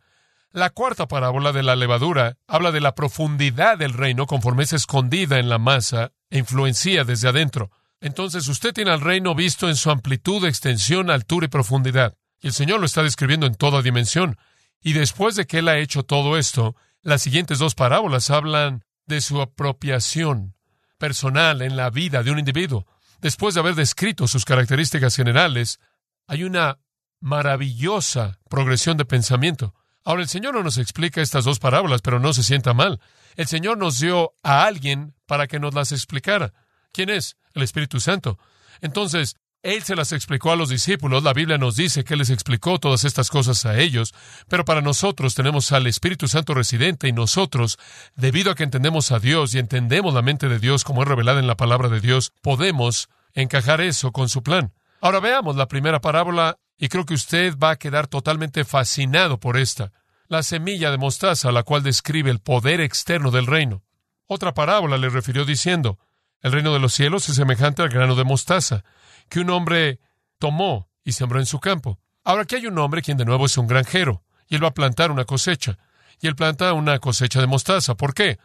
La 0.55 0.69
cuarta 0.69 1.09
parábola 1.09 1.51
de 1.51 1.63
la 1.63 1.75
levadura 1.75 2.38
habla 2.47 2.71
de 2.71 2.79
la 2.79 2.95
profundidad 2.95 3.77
del 3.77 3.91
reino 3.91 4.25
conforme 4.25 4.63
es 4.63 4.71
escondida 4.71 5.38
en 5.38 5.50
la 5.50 5.57
masa 5.57 6.13
e 6.29 6.38
influencia 6.38 7.03
desde 7.03 7.27
adentro. 7.27 7.71
Entonces 8.00 8.47
usted 8.47 8.74
tiene 8.74 8.91
al 8.91 9.01
reino 9.01 9.35
visto 9.35 9.67
en 9.67 9.75
su 9.75 9.91
amplitud, 9.91 10.45
extensión, 10.45 11.09
altura 11.09 11.47
y 11.47 11.50
profundidad. 11.50 12.15
Y 12.39 12.47
el 12.47 12.53
Señor 12.53 12.79
lo 12.79 12.85
está 12.85 13.03
describiendo 13.03 13.47
en 13.47 13.55
toda 13.55 13.81
dimensión. 13.81 14.38
Y 14.81 14.93
después 14.93 15.35
de 15.35 15.45
que 15.45 15.59
Él 15.59 15.67
ha 15.67 15.77
hecho 15.77 16.03
todo 16.03 16.38
esto, 16.38 16.77
las 17.01 17.21
siguientes 17.21 17.59
dos 17.59 17.75
parábolas 17.75 18.29
hablan 18.29 18.85
de 19.07 19.19
su 19.19 19.41
apropiación 19.41 20.55
personal 20.97 21.63
en 21.63 21.75
la 21.75 21.89
vida 21.89 22.24
de 22.24 22.31
un 22.31 22.39
individuo. 22.39 22.88
Después 23.19 23.55
de 23.55 23.59
haber 23.59 23.75
descrito 23.75 24.25
sus 24.25 24.45
características 24.45 25.17
generales, 25.17 25.81
hay 26.27 26.45
una 26.45 26.79
maravillosa 27.19 28.39
progresión 28.50 28.95
de 28.95 29.03
pensamiento. 29.03 29.74
Ahora, 30.05 30.21
el 30.21 30.29
Señor 30.29 30.53
no 30.53 30.62
nos 30.62 30.77
explica 30.77 31.21
estas 31.21 31.45
dos 31.45 31.57
parábolas, 31.57 32.01
pero 32.01 32.19
no 32.19 32.31
se 32.31 32.43
sienta 32.43 32.75
mal. 32.75 33.01
El 33.35 33.47
Señor 33.47 33.79
nos 33.79 34.00
dio 34.00 34.33
a 34.43 34.63
alguien 34.63 35.15
para 35.25 35.47
que 35.47 35.59
nos 35.59 35.74
las 35.74 35.91
explicara. 35.91 36.53
¿Quién 36.93 37.09
es? 37.09 37.38
El 37.55 37.63
Espíritu 37.63 38.00
Santo. 38.00 38.38
Entonces, 38.81 39.35
Él 39.63 39.81
se 39.81 39.95
las 39.95 40.12
explicó 40.12 40.51
a 40.51 40.55
los 40.55 40.69
discípulos. 40.69 41.24
La 41.24 41.33
Biblia 41.33 41.57
nos 41.57 41.75
dice 41.75 42.03
que 42.03 42.15
les 42.15 42.29
explicó 42.29 42.77
todas 42.77 43.03
estas 43.03 43.31
cosas 43.31 43.65
a 43.65 43.79
ellos. 43.79 44.13
Pero 44.47 44.63
para 44.63 44.81
nosotros 44.81 45.33
tenemos 45.33 45.71
al 45.71 45.88
Espíritu 45.88 46.27
Santo 46.27 46.53
residente 46.53 47.07
y 47.07 47.12
nosotros, 47.12 47.79
debido 48.15 48.51
a 48.51 48.55
que 48.55 48.63
entendemos 48.63 49.12
a 49.12 49.19
Dios 49.19 49.55
y 49.55 49.59
entendemos 49.59 50.13
la 50.13 50.21
mente 50.21 50.47
de 50.47 50.59
Dios 50.59 50.83
como 50.83 51.01
es 51.01 51.07
revelada 51.07 51.39
en 51.39 51.47
la 51.47 51.57
palabra 51.57 51.89
de 51.89 52.00
Dios, 52.00 52.31
podemos 52.43 53.09
encajar 53.33 53.81
eso 53.81 54.12
con 54.12 54.29
su 54.29 54.43
plan. 54.43 54.71
Ahora 55.01 55.19
veamos 55.19 55.55
la 55.55 55.67
primera 55.67 56.00
parábola 56.00 56.59
y 56.77 56.89
creo 56.89 57.05
que 57.05 57.13
usted 57.13 57.58
va 57.58 57.72
a 57.72 57.75
quedar 57.77 58.08
totalmente 58.08 58.65
fascinado 58.65 59.39
por 59.39 59.58
esta, 59.58 59.91
la 60.27 60.44
semilla 60.44 60.91
de 60.91 60.98
mostaza, 60.98 61.51
la 61.51 61.63
cual 61.63 61.84
describe 61.84 62.32
el 62.32 62.39
poder 62.39 62.82
externo 62.82 63.32
del 63.32 63.48
reino. 63.48 63.84
Otra 64.27 64.53
parábola 64.53 64.98
le 64.98 65.10
refirió 65.10 65.46
diciendo, 65.46 66.00
el 66.41 66.51
reino 66.51 66.74
de 66.74 66.79
los 66.79 66.94
cielos 66.94 67.29
es 67.29 67.36
semejante 67.36 67.82
al 67.82 67.89
grano 67.89 68.15
de 68.15 68.24
mostaza, 68.24 68.84
que 69.29 69.39
un 69.39 69.50
hombre 69.50 70.00
tomó 70.39 70.89
y 71.03 71.13
sembró 71.13 71.39
en 71.39 71.46
su 71.46 71.60
campo. 71.60 72.00
Ahora 72.24 72.44
aquí 72.44 72.55
hay 72.55 72.67
un 72.67 72.77
hombre 72.79 73.01
quien 73.01 73.17
de 73.17 73.25
nuevo 73.25 73.46
es 73.46 73.58
un 73.58 73.67
granjero, 73.67 74.24
y 74.48 74.55
él 74.55 74.63
va 74.63 74.70
a 74.70 74.74
plantar 74.74 75.12
una 75.12 75.25
cosecha, 75.25 75.77
y 76.20 76.27
él 76.27 76.36
planta 76.36 76.74
una 76.74 77.00
cosecha 77.00 77.39
de 77.39 77.48
mostaza. 77.48 77.96
¿Por 77.96 78.13
qué? 78.13 78.39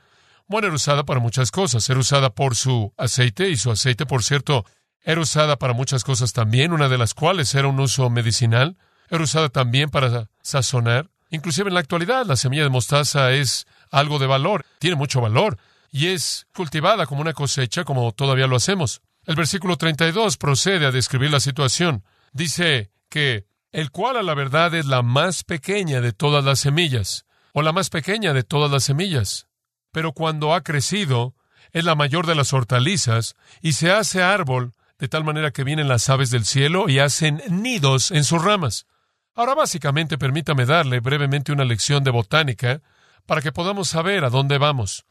Bueno, 0.47 0.67
era 0.67 0.75
usada 0.75 1.05
para 1.05 1.21
muchas 1.21 1.51
cosas. 1.51 1.89
Era 1.89 2.01
usada 2.01 2.31
por 2.31 2.57
su 2.57 2.93
aceite, 2.97 3.49
y 3.49 3.57
su 3.57 3.71
aceite, 3.71 4.07
por 4.07 4.25
cierto, 4.25 4.65
era 5.03 5.21
usada 5.21 5.57
para 5.57 5.73
muchas 5.73 6.05
cosas 6.05 6.33
también, 6.33 6.73
una 6.73 6.89
de 6.89 6.99
las 6.99 7.15
cuales 7.15 7.55
era 7.55 7.69
un 7.69 7.81
uso 7.81 8.11
medicinal. 8.11 8.77
Era 9.09 9.25
usada 9.25 9.49
también 9.49 9.91
para 9.91 10.29
sazonar. 10.43 11.11
Inclusive 11.31 11.69
en 11.69 11.75
la 11.75 11.81
actualidad 11.81 12.27
la 12.27 12.37
semilla 12.37 12.65
de 12.65 12.69
mostaza 12.69 13.33
es 13.33 13.67
algo 13.91 14.19
de 14.19 14.27
valor, 14.27 14.65
tiene 14.79 14.97
mucho 14.97 15.21
valor, 15.21 15.59
y 15.91 16.09
es 16.09 16.47
cultivada 16.55 17.07
como 17.07 17.21
una 17.21 17.33
cosecha 17.33 17.85
como 17.85 18.13
todavía 18.13 18.47
lo 18.47 18.57
hacemos. 18.57 19.01
El 19.27 19.37
versículo 19.37 19.77
32 19.77 20.37
procede 20.37 20.87
a 20.87 20.91
describir 20.91 21.31
la 21.31 21.41
situación. 21.41 22.05
Dice 22.33 22.91
que 23.09 23.47
el 23.73 23.91
cual 23.91 24.17
a 24.17 24.23
la 24.23 24.35
verdad 24.35 24.75
es 24.75 24.87
la 24.87 25.03
más 25.03 25.45
pequeña 25.45 26.01
de 26.01 26.13
todas 26.13 26.45
las 26.45 26.61
semillas, 26.61 27.25
o 27.53 27.63
la 27.63 27.73
más 27.73 27.91
pequeña 27.91 28.33
de 28.33 28.43
todas 28.43 28.71
las 28.71 28.85
semillas. 28.85 29.47
Pero 29.93 30.13
cuando 30.13 30.55
ha 30.55 30.63
crecido, 30.63 31.35
es 31.73 31.85
la 31.85 31.95
mayor 31.95 32.27
de 32.27 32.35
las 32.35 32.53
hortalizas, 32.53 33.35
y 33.61 33.73
se 33.73 33.93
hace 33.93 34.23
árbol 34.23 34.75
de 35.01 35.09
tal 35.09 35.25
manera 35.25 35.51
que 35.51 35.65
vienen 35.65 35.89
las 35.89 36.11
aves 36.11 36.31
del 36.31 36.45
cielo 36.45 36.89
y 36.89 36.99
hacen 36.99 37.43
nidos 37.49 38.11
en 38.11 38.23
sus 38.23 38.45
ramas. 38.45 38.87
Ahora 39.35 39.55
básicamente 39.55 40.19
permítame 40.19 40.67
darle 40.67 41.01
brevemente 41.01 41.53
una 41.53 41.65
lección 41.65 42.05
de 42.05 42.11
botánica 42.11 42.83
para 43.25 43.41
que 43.41 43.51
podamos 43.51 43.89
saber 43.89 44.25
a 44.25 44.31
dónde 44.31 44.59
vamos. 44.59 45.07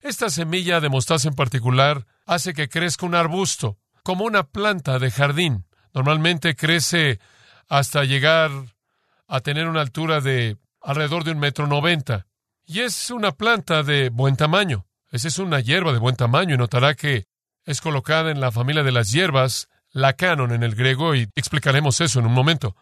Esta 0.00 0.28
semilla 0.28 0.80
de 0.80 0.88
mostaza 0.88 1.28
en 1.28 1.36
particular 1.36 2.04
hace 2.26 2.52
que 2.52 2.68
crezca 2.68 3.06
un 3.06 3.14
arbusto, 3.14 3.78
como 4.02 4.24
una 4.24 4.42
planta 4.42 4.98
de 4.98 5.10
jardín. 5.12 5.66
Normalmente 5.94 6.56
crece 6.56 7.20
hasta 7.68 8.04
llegar 8.04 8.50
a 9.28 9.40
tener 9.40 9.68
una 9.68 9.82
altura 9.82 10.20
de 10.20 10.56
alrededor 10.80 11.22
de 11.22 11.30
un 11.30 11.38
metro 11.38 11.68
noventa. 11.68 12.26
Y 12.66 12.80
es 12.80 13.10
una 13.10 13.32
planta 13.32 13.84
de 13.84 14.08
buen 14.08 14.36
tamaño. 14.36 14.86
Esa 15.12 15.28
es 15.28 15.38
una 15.38 15.60
hierba 15.60 15.92
de 15.92 15.98
buen 15.98 16.16
tamaño 16.16 16.56
y 16.56 16.58
notará 16.58 16.94
que 16.94 17.27
es 17.68 17.82
colocada 17.82 18.30
en 18.30 18.40
la 18.40 18.50
familia 18.50 18.82
de 18.82 18.92
las 18.92 19.12
hierbas, 19.12 19.68
la 19.90 20.14
canon 20.14 20.52
en 20.52 20.62
el 20.62 20.74
griego, 20.74 21.14
y 21.14 21.28
explicaremos 21.36 22.00
eso 22.00 22.18
en 22.18 22.24
un 22.24 22.32
momento. 22.32 22.74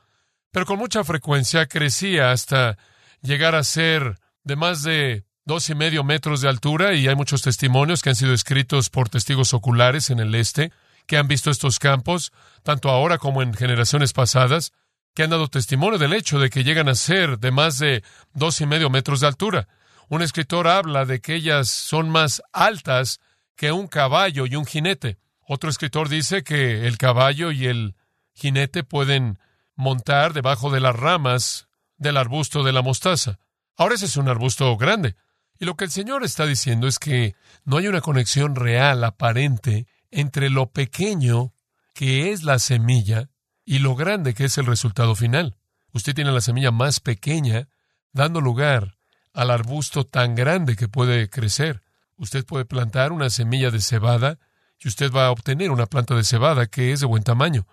Pero 0.52 0.64
con 0.64 0.78
mucha 0.78 1.02
frecuencia 1.02 1.66
crecía 1.66 2.30
hasta 2.30 2.78
llegar 3.20 3.56
a 3.56 3.64
ser 3.64 4.20
de 4.44 4.54
más 4.54 4.84
de 4.84 5.24
dos 5.44 5.68
y 5.70 5.74
medio 5.74 6.04
metros 6.04 6.40
de 6.40 6.48
altura, 6.48 6.94
y 6.94 7.08
hay 7.08 7.16
muchos 7.16 7.42
testimonios 7.42 8.00
que 8.00 8.10
han 8.10 8.14
sido 8.14 8.32
escritos 8.32 8.88
por 8.88 9.08
testigos 9.08 9.54
oculares 9.54 10.08
en 10.10 10.20
el 10.20 10.32
este, 10.36 10.70
que 11.08 11.16
han 11.16 11.26
visto 11.26 11.50
estos 11.50 11.80
campos, 11.80 12.32
tanto 12.62 12.88
ahora 12.88 13.18
como 13.18 13.42
en 13.42 13.54
generaciones 13.54 14.12
pasadas, 14.12 14.72
que 15.16 15.24
han 15.24 15.30
dado 15.30 15.48
testimonio 15.48 15.98
del 15.98 16.12
hecho 16.12 16.38
de 16.38 16.48
que 16.48 16.62
llegan 16.62 16.88
a 16.88 16.94
ser 16.94 17.40
de 17.40 17.50
más 17.50 17.78
de 17.78 18.04
dos 18.34 18.60
y 18.60 18.66
medio 18.66 18.88
metros 18.88 19.18
de 19.18 19.26
altura. 19.26 19.66
Un 20.08 20.22
escritor 20.22 20.68
habla 20.68 21.06
de 21.06 21.20
que 21.20 21.34
ellas 21.34 21.68
son 21.68 22.08
más 22.08 22.40
altas 22.52 23.18
que 23.56 23.72
un 23.72 23.88
caballo 23.88 24.46
y 24.46 24.54
un 24.54 24.66
jinete. 24.66 25.18
Otro 25.40 25.70
escritor 25.70 26.08
dice 26.08 26.44
que 26.44 26.86
el 26.86 26.98
caballo 26.98 27.50
y 27.50 27.66
el 27.66 27.94
jinete 28.34 28.84
pueden 28.84 29.38
montar 29.74 30.32
debajo 30.32 30.70
de 30.70 30.80
las 30.80 30.94
ramas 30.94 31.68
del 31.96 32.16
arbusto 32.16 32.62
de 32.62 32.72
la 32.72 32.82
mostaza. 32.82 33.38
Ahora 33.76 33.94
ese 33.94 34.06
es 34.06 34.16
un 34.16 34.28
arbusto 34.28 34.76
grande. 34.76 35.16
Y 35.58 35.64
lo 35.64 35.76
que 35.76 35.84
el 35.84 35.90
Señor 35.90 36.22
está 36.24 36.46
diciendo 36.46 36.86
es 36.86 36.98
que 36.98 37.34
no 37.64 37.78
hay 37.78 37.88
una 37.88 38.00
conexión 38.00 38.56
real, 38.56 39.02
aparente, 39.04 39.86
entre 40.10 40.50
lo 40.50 40.70
pequeño 40.70 41.52
que 41.94 42.32
es 42.32 42.42
la 42.42 42.58
semilla 42.58 43.30
y 43.64 43.78
lo 43.78 43.96
grande 43.96 44.34
que 44.34 44.44
es 44.44 44.58
el 44.58 44.66
resultado 44.66 45.14
final. 45.14 45.56
Usted 45.92 46.14
tiene 46.14 46.32
la 46.32 46.42
semilla 46.42 46.70
más 46.70 47.00
pequeña 47.00 47.68
dando 48.12 48.40
lugar 48.40 48.98
al 49.32 49.50
arbusto 49.50 50.04
tan 50.04 50.34
grande 50.34 50.76
que 50.76 50.88
puede 50.88 51.30
crecer. 51.30 51.82
Usted 52.16 52.44
puede 52.44 52.64
plantar 52.64 53.12
una 53.12 53.30
semilla 53.30 53.70
de 53.70 53.80
cebada 53.80 54.38
y 54.78 54.88
usted 54.88 55.12
va 55.12 55.26
a 55.26 55.30
obtener 55.30 55.70
una 55.70 55.86
planta 55.86 56.14
de 56.14 56.24
cebada 56.24 56.66
que 56.66 56.92
es 56.92 57.00
de 57.00 57.06
buen 57.06 57.22
tamaño. 57.22 57.66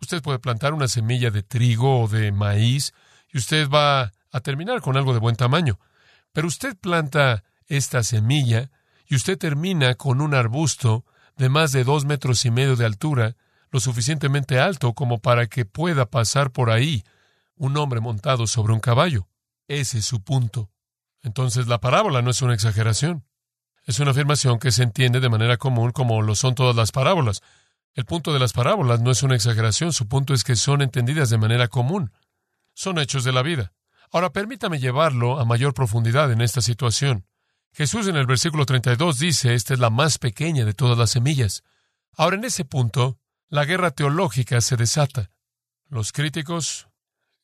Usted 0.00 0.22
puede 0.22 0.38
plantar 0.38 0.74
una 0.74 0.88
semilla 0.88 1.30
de 1.30 1.42
trigo 1.42 2.02
o 2.02 2.08
de 2.08 2.32
maíz 2.32 2.92
y 3.32 3.38
usted 3.38 3.68
va 3.68 4.12
a 4.32 4.40
terminar 4.40 4.80
con 4.80 4.96
algo 4.96 5.12
de 5.12 5.18
buen 5.18 5.36
tamaño. 5.36 5.78
Pero 6.32 6.48
usted 6.48 6.76
planta 6.76 7.44
esta 7.66 8.02
semilla 8.02 8.70
y 9.06 9.16
usted 9.16 9.38
termina 9.38 9.94
con 9.94 10.20
un 10.20 10.34
arbusto 10.34 11.04
de 11.36 11.48
más 11.48 11.72
de 11.72 11.84
dos 11.84 12.04
metros 12.04 12.44
y 12.44 12.50
medio 12.50 12.76
de 12.76 12.86
altura, 12.86 13.36
lo 13.70 13.80
suficientemente 13.80 14.58
alto 14.58 14.94
como 14.94 15.18
para 15.18 15.46
que 15.46 15.64
pueda 15.64 16.06
pasar 16.06 16.50
por 16.50 16.70
ahí 16.70 17.04
un 17.56 17.76
hombre 17.76 18.00
montado 18.00 18.46
sobre 18.46 18.72
un 18.72 18.80
caballo. 18.80 19.28
Ese 19.68 19.98
es 19.98 20.04
su 20.04 20.22
punto. 20.22 20.70
Entonces 21.22 21.66
la 21.66 21.80
parábola 21.80 22.22
no 22.22 22.30
es 22.30 22.42
una 22.42 22.54
exageración. 22.54 23.24
Es 23.86 24.00
una 24.00 24.10
afirmación 24.10 24.58
que 24.58 24.72
se 24.72 24.82
entiende 24.82 25.20
de 25.20 25.28
manera 25.28 25.56
común 25.56 25.92
como 25.92 26.20
lo 26.20 26.34
son 26.34 26.56
todas 26.56 26.74
las 26.74 26.90
parábolas. 26.90 27.40
El 27.94 28.04
punto 28.04 28.32
de 28.32 28.40
las 28.40 28.52
parábolas 28.52 29.00
no 29.00 29.12
es 29.12 29.22
una 29.22 29.36
exageración, 29.36 29.92
su 29.92 30.08
punto 30.08 30.34
es 30.34 30.42
que 30.42 30.56
son 30.56 30.82
entendidas 30.82 31.30
de 31.30 31.38
manera 31.38 31.68
común. 31.68 32.12
Son 32.74 32.98
hechos 32.98 33.22
de 33.22 33.32
la 33.32 33.42
vida. 33.42 33.72
Ahora 34.10 34.30
permítame 34.32 34.80
llevarlo 34.80 35.38
a 35.38 35.44
mayor 35.44 35.72
profundidad 35.72 36.32
en 36.32 36.40
esta 36.40 36.60
situación. 36.60 37.26
Jesús 37.72 38.08
en 38.08 38.16
el 38.16 38.26
versículo 38.26 38.66
32 38.66 39.20
dice, 39.20 39.54
esta 39.54 39.74
es 39.74 39.80
la 39.80 39.90
más 39.90 40.18
pequeña 40.18 40.64
de 40.64 40.74
todas 40.74 40.98
las 40.98 41.10
semillas. 41.10 41.62
Ahora 42.16 42.36
en 42.36 42.44
ese 42.44 42.64
punto, 42.64 43.18
la 43.48 43.64
guerra 43.64 43.92
teológica 43.92 44.60
se 44.60 44.76
desata. 44.76 45.30
Los 45.88 46.10
críticos 46.10 46.88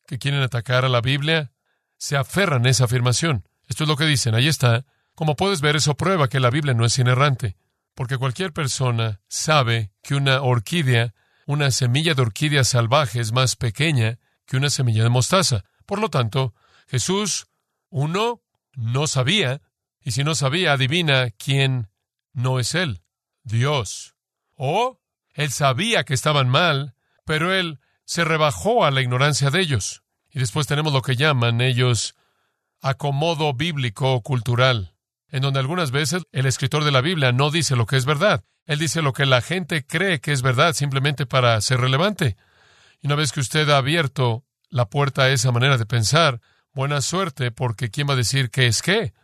que 0.07 0.19
quieren 0.19 0.43
atacar 0.43 0.85
a 0.85 0.89
la 0.89 1.01
Biblia 1.01 1.53
se 1.99 2.17
aferran 2.17 2.67
a 2.67 2.71
esa 2.71 2.85
afirmación. 2.85 3.49
Esto 3.69 3.85
es 3.85 3.89
lo 3.89 3.97
que 3.97 4.07
dicen, 4.07 4.35
ahí 4.35 4.49
está. 4.49 4.85
Como 5.15 5.37
puedes 5.37 5.61
ver, 5.61 5.77
eso 5.77 5.95
prueba 5.95 6.29
que 6.29 6.41
la 6.41 6.51
Biblia 6.51 6.75
no 6.75 6.85
es 6.85 6.99
inerrante, 6.99 7.57
porque 7.95 8.19
cualquier 8.19 8.53
persona 8.53 9.21
sabe 9.29 9.93
que 10.03 10.15
una 10.15 10.43
orquídea, 10.43 11.15
una 11.47 11.71
semilla 11.71 12.15
de 12.15 12.23
orquídea 12.23 12.65
salvaje 12.65 13.21
es 13.21 13.33
más 13.33 13.57
pequeña 13.57 14.19
que 14.47 14.57
una 14.57 14.71
semilla 14.71 15.03
de 15.03 15.11
mostaza. 15.11 15.65
Por 15.87 15.99
lo 15.99 16.09
tanto, 16.09 16.55
Jesús, 16.89 17.47
uno, 17.91 18.43
no 18.75 19.07
sabía, 19.07 19.61
y 20.01 20.13
si 20.13 20.25
no 20.25 20.35
sabía, 20.35 20.73
adivina 20.73 21.31
quién 21.31 21.89
no 22.33 22.59
es 22.59 22.75
Él, 22.75 23.03
Dios. 23.43 24.15
O 24.55 25.01
Él 25.35 25.51
sabía 25.51 26.05
que 26.05 26.15
estaban 26.15 26.49
mal, 26.49 26.95
pero 27.25 27.53
Él 27.53 27.81
se 28.05 28.25
rebajó 28.25 28.85
a 28.85 28.91
la 28.91 29.03
ignorancia 29.03 29.51
de 29.51 29.61
ellos. 29.61 30.03
Y 30.31 30.39
después 30.39 30.67
tenemos 30.67 30.93
lo 30.93 31.03
que 31.03 31.17
llaman 31.17 31.61
ellos 31.61 32.15
acomodo 32.81 33.53
bíblico 33.53 34.13
o 34.13 34.23
cultural, 34.23 34.92
en 35.33 35.43
donde 35.43 35.59
algunas 35.59 35.91
veces 35.91 36.23
el 36.31 36.47
escritor 36.47 36.85
de 36.85 36.93
la 36.93 37.01
Biblia 37.01 37.33
no 37.33 37.51
dice 37.51 37.75
lo 37.75 37.87
que 37.87 37.97
es 37.97 38.05
verdad. 38.05 38.45
Él 38.67 38.79
dice 38.79 39.03
lo 39.03 39.13
que 39.13 39.27
la 39.27 39.41
gente 39.41 39.85
cree 39.85 40.21
que 40.21 40.31
es 40.31 40.43
verdad 40.43 40.75
simplemente 40.75 41.27
para 41.27 41.61
ser 41.63 41.81
relevante. 41.81 42.37
Y 43.01 43.07
una 43.07 43.17
vez 43.17 43.33
que 43.33 43.41
usted 43.41 43.69
ha 43.71 43.79
abierto 43.79 44.45
la 44.69 44.89
puerta 44.89 45.23
a 45.23 45.31
esa 45.31 45.51
manera 45.51 45.79
de 45.79 45.87
pensar, 45.87 46.41
buena 46.75 47.01
suerte, 47.01 47.51
porque 47.51 47.91
¿quién 47.91 48.09
va 48.09 48.13
a 48.13 48.17
decir 48.17 48.51
qué 48.51 48.67
es 48.67 48.83
qué? 48.83 49.15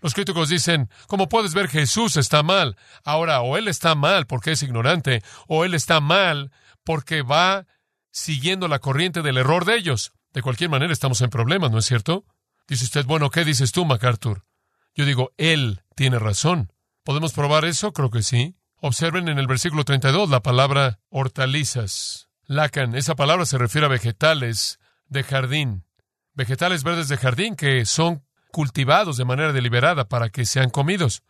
Los 0.00 0.12
críticos 0.12 0.50
dicen, 0.50 0.90
como 1.08 1.28
puedes 1.28 1.54
ver, 1.54 1.68
Jesús 1.68 2.18
está 2.18 2.42
mal. 2.42 2.76
Ahora, 3.02 3.40
o 3.40 3.56
él 3.56 3.66
está 3.66 3.94
mal 3.94 4.26
porque 4.26 4.52
es 4.52 4.62
ignorante, 4.62 5.22
o 5.48 5.64
él 5.64 5.74
está 5.74 6.00
mal 6.00 6.52
porque 6.84 7.22
va 7.22 7.66
siguiendo 8.12 8.68
la 8.68 8.78
corriente 8.78 9.22
del 9.22 9.38
error 9.38 9.64
de 9.64 9.76
ellos. 9.76 10.12
De 10.32 10.42
cualquier 10.42 10.68
manera, 10.68 10.92
estamos 10.92 11.22
en 11.22 11.30
problemas, 11.30 11.70
¿no 11.70 11.78
es 11.78 11.86
cierto? 11.86 12.26
Dice 12.68 12.84
usted, 12.84 13.06
bueno, 13.06 13.30
¿qué 13.30 13.44
dices 13.44 13.72
tú, 13.72 13.86
MacArthur? 13.86 14.45
Yo 14.96 15.04
digo, 15.04 15.32
él 15.36 15.82
tiene 15.94 16.18
razón. 16.18 16.72
¿Podemos 17.04 17.34
probar 17.34 17.66
eso? 17.66 17.92
Creo 17.92 18.10
que 18.10 18.22
sí. 18.22 18.56
Observen 18.80 19.28
en 19.28 19.38
el 19.38 19.46
versículo 19.46 19.84
32 19.84 20.30
la 20.30 20.42
palabra 20.42 21.00
hortalizas. 21.10 22.28
Lacan, 22.46 22.94
esa 22.94 23.14
palabra 23.14 23.44
se 23.44 23.58
refiere 23.58 23.86
a 23.86 23.90
vegetales 23.90 24.80
de 25.08 25.22
jardín. 25.22 25.84
Vegetales 26.32 26.82
verdes 26.82 27.08
de 27.08 27.18
jardín 27.18 27.56
que 27.56 27.84
son 27.84 28.24
cultivados 28.50 29.18
de 29.18 29.26
manera 29.26 29.52
deliberada 29.52 30.08
para 30.08 30.30
que 30.30 30.46
sean 30.46 30.70
comidos. 30.70 31.22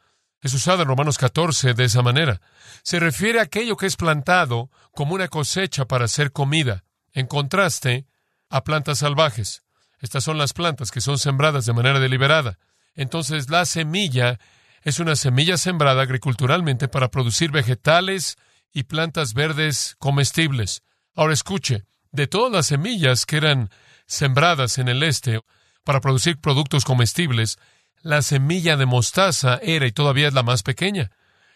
Es 0.43 0.55
usado 0.55 0.83
en 0.83 0.89
Romanos 0.89 1.19
14 1.19 1.75
de 1.75 1.85
esa 1.85 2.03
manera. 2.03 2.41
Se 2.85 3.01
refiere 3.01 3.41
a 3.41 3.45
aquello 3.45 3.77
que 3.77 3.87
es 3.87 3.97
plantado 3.97 4.71
como 4.93 5.15
una 5.15 5.27
cosecha 5.27 5.87
para 5.87 6.07
ser 6.07 6.31
comida, 6.31 6.85
en 7.13 7.27
contraste 7.27 8.07
a 8.49 8.63
plantas 8.63 8.99
salvajes. 8.99 9.65
Estas 9.99 10.23
son 10.23 10.39
las 10.39 10.53
plantas 10.53 10.93
que 10.93 11.01
son 11.01 11.19
sembradas 11.19 11.67
de 11.67 11.73
manera 11.73 11.99
deliberada. 11.99 12.59
Entonces 12.97 13.51
la 13.51 13.65
semilla 13.67 14.39
es 14.83 14.99
una 14.99 15.15
semilla 15.17 15.59
sembrada 15.59 16.03
agriculturalmente 16.03 16.89
para 16.89 17.11
producir 17.11 17.51
vegetales 17.51 18.37
y 18.73 18.85
plantas 18.85 19.35
verdes 19.35 19.97
comestibles. 19.99 20.83
Ahora 21.15 21.35
escuche, 21.35 21.85
de 22.13 22.27
todas 22.27 22.53
las 22.53 22.67
semillas 22.67 23.27
que 23.27 23.37
eran 23.37 23.71
sembradas 24.07 24.79
en 24.79 24.89
el 24.89 25.03
este 25.03 25.41
para 25.85 26.01
producir 26.01 26.39
productos 26.39 26.85
comestibles, 26.85 27.59
la 28.03 28.23
semilla 28.23 28.77
de 28.77 28.87
mostaza 28.87 29.59
era 29.63 29.87
y 29.87 29.93
todavía 29.93 30.29
es 30.29 30.35
la 30.35 30.43
más 30.43 30.63
pequeña. 30.63 31.11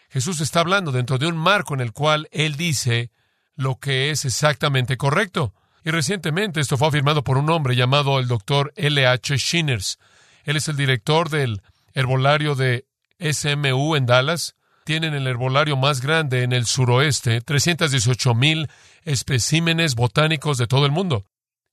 Jesús 0.09 0.41
está 0.41 0.59
hablando 0.59 0.91
dentro 0.91 1.17
de 1.17 1.27
un 1.27 1.37
marco 1.37 1.73
en 1.73 1.79
el 1.79 1.93
cual 1.93 2.27
Él 2.31 2.57
dice 2.57 3.11
lo 3.55 3.79
que 3.79 4.11
es 4.11 4.25
exactamente 4.25 4.97
correcto. 4.97 5.53
Y 5.83 5.91
recientemente 5.91 6.59
esto 6.59 6.77
fue 6.77 6.89
afirmado 6.89 7.23
por 7.23 7.37
un 7.37 7.49
hombre 7.49 7.75
llamado 7.75 8.19
el 8.19 8.27
doctor 8.27 8.73
L. 8.75 9.07
H. 9.07 9.37
Shinners. 9.37 9.97
Él 10.43 10.57
es 10.57 10.67
el 10.67 10.77
director 10.77 11.29
del 11.29 11.61
herbolario 11.93 12.55
de 12.55 12.85
SMU 13.19 13.95
en 13.95 14.05
Dallas. 14.05 14.55
Tienen 14.83 15.13
el 15.13 15.27
herbolario 15.27 15.77
más 15.77 16.01
grande 16.01 16.43
en 16.43 16.53
el 16.53 16.65
suroeste, 16.65 17.41
318 17.41 18.33
mil 18.33 18.67
especímenes 19.03 19.95
botánicos 19.95 20.57
de 20.57 20.67
todo 20.67 20.85
el 20.85 20.91
mundo. 20.91 21.25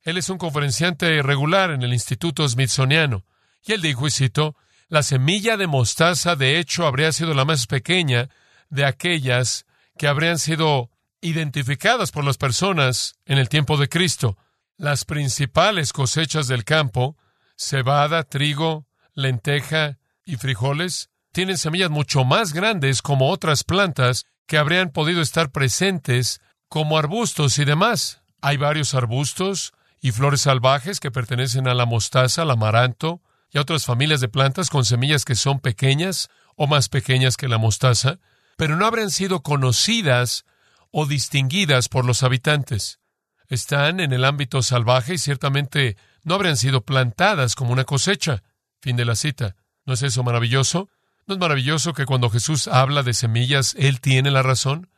Él 0.03 0.19
es 0.19 0.29
un 0.31 0.39
conferenciante 0.39 1.23
regular 1.23 1.71
en 1.71 1.83
el 1.83 1.93
Instituto 1.93 2.47
Smithsoniano. 2.49 3.25
Y 3.65 3.73
él 3.73 3.83
dijo, 3.83 4.07
y 4.07 4.11
cito, 4.11 4.57
la 4.89 5.03
semilla 5.03 5.57
de 5.57 5.67
mostaza 5.67 6.37
de 6.37 6.59
hecho 6.59 6.87
habría 6.87 7.13
sido 7.13 7.35
la 7.35 7.45
más 7.45 7.67
pequeña 7.67 8.31
de 8.71 8.85
aquellas 8.85 9.67
que 9.99 10.07
habrían 10.09 10.39
sido 10.39 10.91
identificadas 11.21 12.11
por 12.11 12.25
las 12.25 12.39
personas 12.39 13.17
en 13.27 13.39
el 13.39 13.49
tiempo 13.49 13.77
de 13.77 13.89
Cristo. 13.89 14.37
Las 14.77 15.05
principales 15.05 15.93
cosechas 15.93 16.47
del 16.47 16.65
campo, 16.65 17.17
cebada, 17.59 18.23
trigo, 18.23 18.87
lenteja 19.15 19.99
y 20.25 20.37
frijoles, 20.37 21.11
tienen 21.33 21.59
semillas 21.59 21.91
mucho 21.91 22.25
más 22.25 22.55
grandes 22.55 23.03
como 23.03 23.29
otras 23.29 23.65
plantas 23.65 24.25
que 24.47 24.57
habrían 24.57 24.91
podido 24.91 25.21
estar 25.21 25.51
presentes 25.51 26.41
como 26.69 26.97
arbustos 26.97 27.59
y 27.59 27.65
demás. 27.65 28.23
Hay 28.41 28.57
varios 28.57 28.95
arbustos 28.95 29.73
y 30.01 30.13
flores 30.13 30.43
salvajes 30.43 31.01
que 31.01 31.11
pertenecen 31.11 31.69
a 31.69 31.75
la 31.75 31.85
mostaza, 31.85 32.43
al 32.43 32.51
amaranto 32.51 33.21
y 33.51 33.59
a 33.59 33.63
otras 33.63 33.85
familias 33.85 34.21
de 34.21 34.29
plantas 34.29 34.71
con 34.71 34.85
semillas 34.85 35.25
que 35.25 35.35
son 35.35 35.61
pequeñas 35.61 36.31
o 36.57 36.67
más 36.67 36.89
pequeñas 36.89 37.37
que 37.37 37.49
la 37.49 37.59
mostaza, 37.59 38.19
pero 38.57 38.77
no 38.77 38.87
habrían 38.87 39.11
sido 39.11 39.43
conocidas 39.43 40.45
o 40.91 41.07
distinguidas 41.07 41.89
por 41.89 42.05
los 42.05 42.23
habitantes. 42.23 43.01
Están 43.49 44.01
en 44.01 44.13
el 44.13 44.25
ámbito 44.25 44.63
salvaje 44.63 45.15
y 45.15 45.19
ciertamente 45.19 45.97
no 46.25 46.35
habrían 46.35 46.57
sido 46.57 46.83
plantadas 46.83 47.55
como 47.55 47.73
una 47.73 47.85
cosecha. 47.85 48.43
Fin 48.81 48.97
de 48.97 49.05
la 49.05 49.17
cita. 49.17 49.57
¿No 49.85 49.95
es 49.95 50.03
eso 50.03 50.23
maravilloso? 50.23 50.89
¿No 51.27 51.35
es 51.35 51.41
maravilloso 51.41 51.93
que 51.95 52.07
cuando 52.07 52.31
Jesús 52.31 52.69
habla 52.69 53.03
de 53.03 53.15
semillas, 53.15 53.75
Él 53.79 54.01
tiene 54.01 54.31
la 54.31 54.43
razón? 54.43 54.91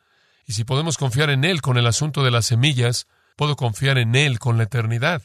Y 0.45 0.53
si 0.53 0.63
podemos 0.63 0.97
confiar 0.97 1.29
en 1.29 1.43
Él 1.43 1.61
con 1.61 1.77
el 1.77 1.87
asunto 1.87 2.23
de 2.23 2.31
las 2.31 2.45
semillas, 2.45 3.07
puedo 3.35 3.55
confiar 3.55 3.97
en 3.97 4.15
Él 4.15 4.39
con 4.39 4.57
la 4.57 4.63
eternidad. 4.63 5.23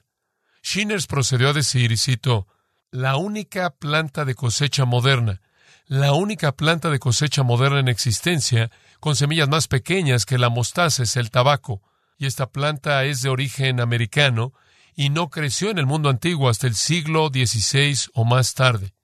Shinners 0.62 1.06
procedió 1.06 1.50
a 1.50 1.52
decir, 1.52 1.92
y 1.92 1.96
cito, 1.96 2.46
la 2.90 3.16
única 3.16 3.70
planta 3.70 4.24
de 4.24 4.34
cosecha 4.34 4.84
moderna 4.84 5.40
la 5.88 6.14
única 6.14 6.50
planta 6.50 6.90
de 6.90 6.98
cosecha 6.98 7.44
moderna 7.44 7.78
en 7.78 7.86
existencia, 7.86 8.72
con 8.98 9.14
semillas 9.14 9.48
más 9.48 9.68
pequeñas 9.68 10.26
que 10.26 10.36
la 10.36 10.48
mostaza, 10.48 11.04
es 11.04 11.16
el 11.16 11.30
tabaco. 11.30 11.80
Y 12.18 12.26
esta 12.26 12.50
planta 12.50 13.04
es 13.04 13.22
de 13.22 13.28
origen 13.28 13.80
americano 13.80 14.52
y 14.96 15.10
no 15.10 15.28
creció 15.28 15.70
en 15.70 15.78
el 15.78 15.86
mundo 15.86 16.08
antiguo 16.08 16.48
hasta 16.48 16.66
el 16.66 16.74
siglo 16.74 17.28
XVI 17.28 18.10
o 18.14 18.24
más 18.24 18.54
tarde. 18.54 18.94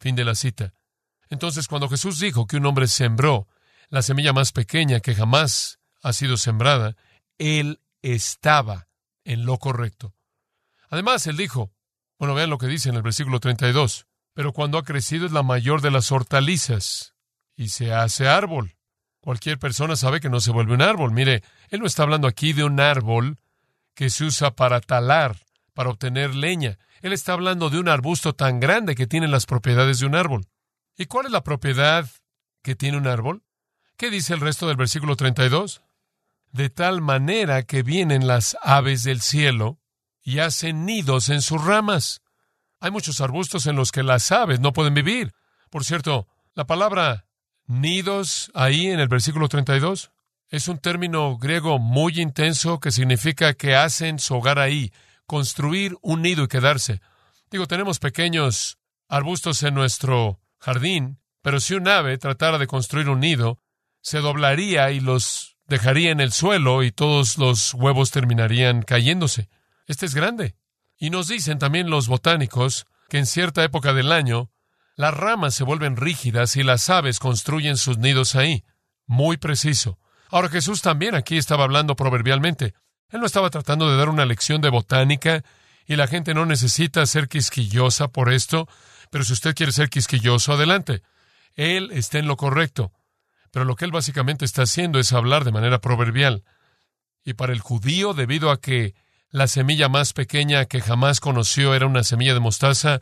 Fin 0.00 0.16
de 0.16 0.24
la 0.24 0.34
cita. 0.34 0.72
Entonces, 1.28 1.68
cuando 1.68 1.90
Jesús 1.90 2.18
dijo 2.18 2.46
que 2.46 2.56
un 2.56 2.64
hombre 2.64 2.88
sembró 2.88 3.46
la 3.90 4.00
semilla 4.00 4.32
más 4.32 4.52
pequeña 4.52 5.00
que 5.00 5.14
jamás 5.14 5.78
ha 6.02 6.14
sido 6.14 6.38
sembrada, 6.38 6.96
él 7.38 7.80
estaba 8.00 8.88
en 9.24 9.44
lo 9.44 9.58
correcto. 9.58 10.14
Además, 10.88 11.26
él 11.26 11.36
dijo, 11.36 11.70
bueno, 12.18 12.34
vean 12.34 12.50
lo 12.50 12.58
que 12.58 12.66
dice 12.66 12.88
en 12.88 12.94
el 12.94 13.02
versículo 13.02 13.38
32, 13.38 14.06
pero 14.32 14.52
cuando 14.52 14.78
ha 14.78 14.84
crecido 14.84 15.26
es 15.26 15.32
la 15.32 15.42
mayor 15.42 15.82
de 15.82 15.90
las 15.90 16.10
hortalizas 16.12 17.14
y 17.56 17.68
se 17.68 17.92
hace 17.92 18.26
árbol. 18.26 18.76
Cualquier 19.20 19.58
persona 19.58 19.96
sabe 19.96 20.20
que 20.20 20.30
no 20.30 20.40
se 20.40 20.52
vuelve 20.52 20.72
un 20.72 20.82
árbol. 20.82 21.10
Mire, 21.10 21.42
él 21.68 21.80
no 21.80 21.86
está 21.86 22.04
hablando 22.04 22.28
aquí 22.28 22.52
de 22.52 22.64
un 22.64 22.80
árbol 22.80 23.38
que 23.96 24.10
se 24.10 24.24
usa 24.24 24.54
para 24.54 24.80
talar, 24.80 25.38
para 25.74 25.90
obtener 25.90 26.34
leña. 26.34 26.78
Él 27.00 27.12
está 27.12 27.32
hablando 27.32 27.70
de 27.70 27.80
un 27.80 27.88
arbusto 27.88 28.34
tan 28.34 28.60
grande 28.60 28.94
que 28.94 29.06
tiene 29.06 29.26
las 29.26 29.46
propiedades 29.46 29.98
de 29.98 30.06
un 30.06 30.14
árbol. 30.14 30.46
¿Y 30.96 31.06
cuál 31.06 31.26
es 31.26 31.32
la 31.32 31.42
propiedad 31.42 32.08
que 32.62 32.76
tiene 32.76 32.98
un 32.98 33.06
árbol? 33.06 33.42
¿Qué 33.96 34.10
dice 34.10 34.34
el 34.34 34.40
resto 34.40 34.68
del 34.68 34.76
versículo 34.76 35.16
32? 35.16 35.82
De 36.52 36.68
tal 36.68 37.00
manera 37.00 37.62
que 37.62 37.82
vienen 37.82 38.26
las 38.26 38.56
aves 38.62 39.02
del 39.02 39.22
cielo 39.22 39.80
y 40.22 40.40
hacen 40.40 40.84
nidos 40.84 41.30
en 41.30 41.40
sus 41.40 41.64
ramas. 41.64 42.20
Hay 42.80 42.90
muchos 42.90 43.22
arbustos 43.22 43.66
en 43.66 43.76
los 43.76 43.92
que 43.92 44.02
las 44.02 44.30
aves 44.30 44.60
no 44.60 44.74
pueden 44.74 44.92
vivir. 44.92 45.32
Por 45.70 45.84
cierto, 45.84 46.28
la 46.54 46.66
palabra 46.66 47.26
nidos 47.66 48.50
ahí 48.54 48.88
en 48.88 49.00
el 49.00 49.08
versículo 49.08 49.48
32 49.48 50.10
es 50.48 50.68
un 50.68 50.78
término 50.78 51.36
griego 51.38 51.78
muy 51.78 52.20
intenso 52.20 52.78
que 52.78 52.92
significa 52.92 53.54
que 53.54 53.74
hacen 53.74 54.18
su 54.18 54.34
hogar 54.34 54.58
ahí, 54.58 54.92
construir 55.26 55.96
un 56.02 56.22
nido 56.22 56.44
y 56.44 56.48
quedarse. 56.48 57.00
Digo, 57.50 57.66
tenemos 57.66 57.98
pequeños 57.98 58.78
arbustos 59.08 59.62
en 59.62 59.74
nuestro 59.74 60.40
jardín, 60.58 61.18
pero 61.42 61.60
si 61.60 61.74
un 61.74 61.88
ave 61.88 62.18
tratara 62.18 62.58
de 62.58 62.66
construir 62.66 63.08
un 63.08 63.20
nido, 63.20 63.60
se 64.00 64.18
doblaría 64.18 64.90
y 64.92 65.00
los 65.00 65.56
dejaría 65.66 66.10
en 66.10 66.20
el 66.20 66.32
suelo 66.32 66.84
y 66.84 66.92
todos 66.92 67.38
los 67.38 67.74
huevos 67.74 68.10
terminarían 68.12 68.82
cayéndose. 68.82 69.48
Este 69.86 70.06
es 70.06 70.14
grande. 70.14 70.56
Y 70.96 71.10
nos 71.10 71.28
dicen 71.28 71.58
también 71.58 71.90
los 71.90 72.08
botánicos 72.08 72.86
que 73.08 73.18
en 73.18 73.26
cierta 73.26 73.64
época 73.64 73.92
del 73.92 74.12
año 74.12 74.50
las 74.94 75.12
ramas 75.12 75.54
se 75.54 75.64
vuelven 75.64 75.96
rígidas 75.96 76.56
y 76.56 76.62
las 76.62 76.88
aves 76.88 77.18
construyen 77.18 77.76
sus 77.76 77.98
nidos 77.98 78.34
ahí. 78.34 78.64
Muy 79.06 79.36
preciso. 79.36 79.98
Ahora 80.30 80.48
Jesús 80.48 80.82
también 80.82 81.14
aquí 81.14 81.36
estaba 81.36 81.64
hablando 81.64 81.96
proverbialmente. 81.96 82.74
Él 83.10 83.20
no 83.20 83.26
estaba 83.26 83.50
tratando 83.50 83.90
de 83.90 83.96
dar 83.96 84.08
una 84.08 84.26
lección 84.26 84.60
de 84.60 84.70
botánica 84.70 85.44
y 85.86 85.96
la 85.96 86.08
gente 86.08 86.34
no 86.34 86.46
necesita 86.46 87.06
ser 87.06 87.28
quisquillosa 87.28 88.08
por 88.08 88.32
esto, 88.32 88.68
pero 89.10 89.24
si 89.24 89.32
usted 89.32 89.54
quiere 89.54 89.72
ser 89.72 89.88
quisquilloso, 89.88 90.52
adelante. 90.52 91.02
Él 91.54 91.90
está 91.92 92.18
en 92.18 92.26
lo 92.26 92.36
correcto. 92.36 92.92
Pero 93.52 93.64
lo 93.64 93.76
que 93.76 93.84
él 93.84 93.92
básicamente 93.92 94.44
está 94.44 94.62
haciendo 94.62 94.98
es 94.98 95.12
hablar 95.12 95.44
de 95.44 95.52
manera 95.52 95.80
proverbial. 95.80 96.44
Y 97.24 97.34
para 97.34 97.52
el 97.52 97.60
judío, 97.60 98.12
debido 98.12 98.50
a 98.50 98.60
que 98.60 98.94
la 99.30 99.46
semilla 99.46 99.88
más 99.88 100.12
pequeña 100.12 100.66
que 100.66 100.80
jamás 100.80 101.20
conoció 101.20 101.74
era 101.74 101.86
una 101.86 102.02
semilla 102.02 102.34
de 102.34 102.40
mostaza, 102.40 103.00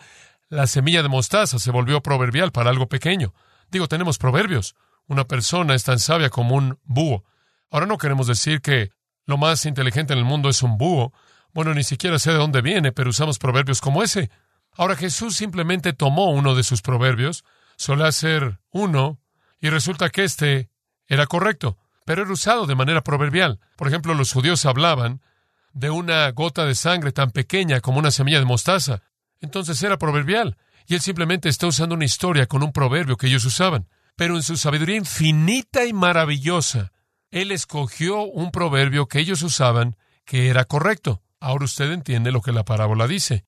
la 0.48 0.66
semilla 0.66 1.02
de 1.02 1.08
mostaza 1.08 1.58
se 1.58 1.70
volvió 1.70 2.02
proverbial 2.02 2.52
para 2.52 2.70
algo 2.70 2.88
pequeño. 2.88 3.34
Digo, 3.70 3.88
tenemos 3.88 4.18
proverbios. 4.18 4.74
Una 5.06 5.24
persona 5.24 5.74
es 5.74 5.84
tan 5.84 5.98
sabia 5.98 6.30
como 6.30 6.56
un 6.56 6.78
búho. 6.84 7.24
Ahora 7.70 7.86
no 7.86 7.98
queremos 7.98 8.26
decir 8.26 8.60
que 8.60 8.90
lo 9.26 9.36
más 9.36 9.66
inteligente 9.66 10.12
en 10.12 10.18
el 10.18 10.24
mundo 10.24 10.48
es 10.48 10.62
un 10.62 10.78
búho. 10.78 11.12
Bueno, 11.52 11.74
ni 11.74 11.84
siquiera 11.84 12.18
sé 12.18 12.32
de 12.32 12.38
dónde 12.38 12.62
viene, 12.62 12.92
pero 12.92 13.10
usamos 13.10 13.38
proverbios 13.38 13.80
como 13.80 14.02
ese. 14.02 14.30
Ahora 14.76 14.96
Jesús 14.96 15.36
simplemente 15.36 15.92
tomó 15.92 16.30
uno 16.30 16.54
de 16.54 16.64
sus 16.64 16.82
proverbios, 16.82 17.44
suele 17.76 18.04
hacer 18.04 18.60
uno, 18.70 19.20
y 19.60 19.70
resulta 19.70 20.10
que 20.10 20.24
este 20.24 20.68
era 21.06 21.26
correcto, 21.26 21.78
pero 22.04 22.22
era 22.22 22.32
usado 22.32 22.66
de 22.66 22.74
manera 22.74 23.02
proverbial. 23.02 23.60
Por 23.76 23.88
ejemplo, 23.88 24.14
los 24.14 24.32
judíos 24.32 24.66
hablaban 24.66 25.20
de 25.72 25.90
una 25.90 26.30
gota 26.30 26.64
de 26.64 26.74
sangre 26.74 27.12
tan 27.12 27.30
pequeña 27.30 27.80
como 27.80 27.98
una 27.98 28.10
semilla 28.10 28.38
de 28.38 28.44
mostaza. 28.44 29.02
Entonces 29.40 29.82
era 29.82 29.98
proverbial, 29.98 30.56
y 30.86 30.94
él 30.94 31.00
simplemente 31.00 31.48
está 31.48 31.66
usando 31.66 31.94
una 31.94 32.04
historia 32.04 32.46
con 32.46 32.62
un 32.62 32.72
proverbio 32.72 33.16
que 33.16 33.26
ellos 33.28 33.44
usaban. 33.44 33.88
Pero 34.16 34.37
en 34.37 34.42
su 34.42 34.57
sabiduría 34.57 34.96
infinita 34.96 35.85
y 35.85 35.92
maravillosa, 35.92 36.92
él 37.31 37.50
escogió 37.50 38.22
un 38.22 38.50
proverbio 38.50 39.07
que 39.07 39.18
ellos 39.18 39.42
usaban 39.42 39.96
que 40.24 40.48
era 40.48 40.64
correcto. 40.64 41.22
Ahora 41.40 41.64
usted 41.64 41.90
entiende 41.90 42.31
lo 42.31 42.40
que 42.40 42.53
la 42.53 42.64
parábola 42.64 43.09
dice. 43.09 43.44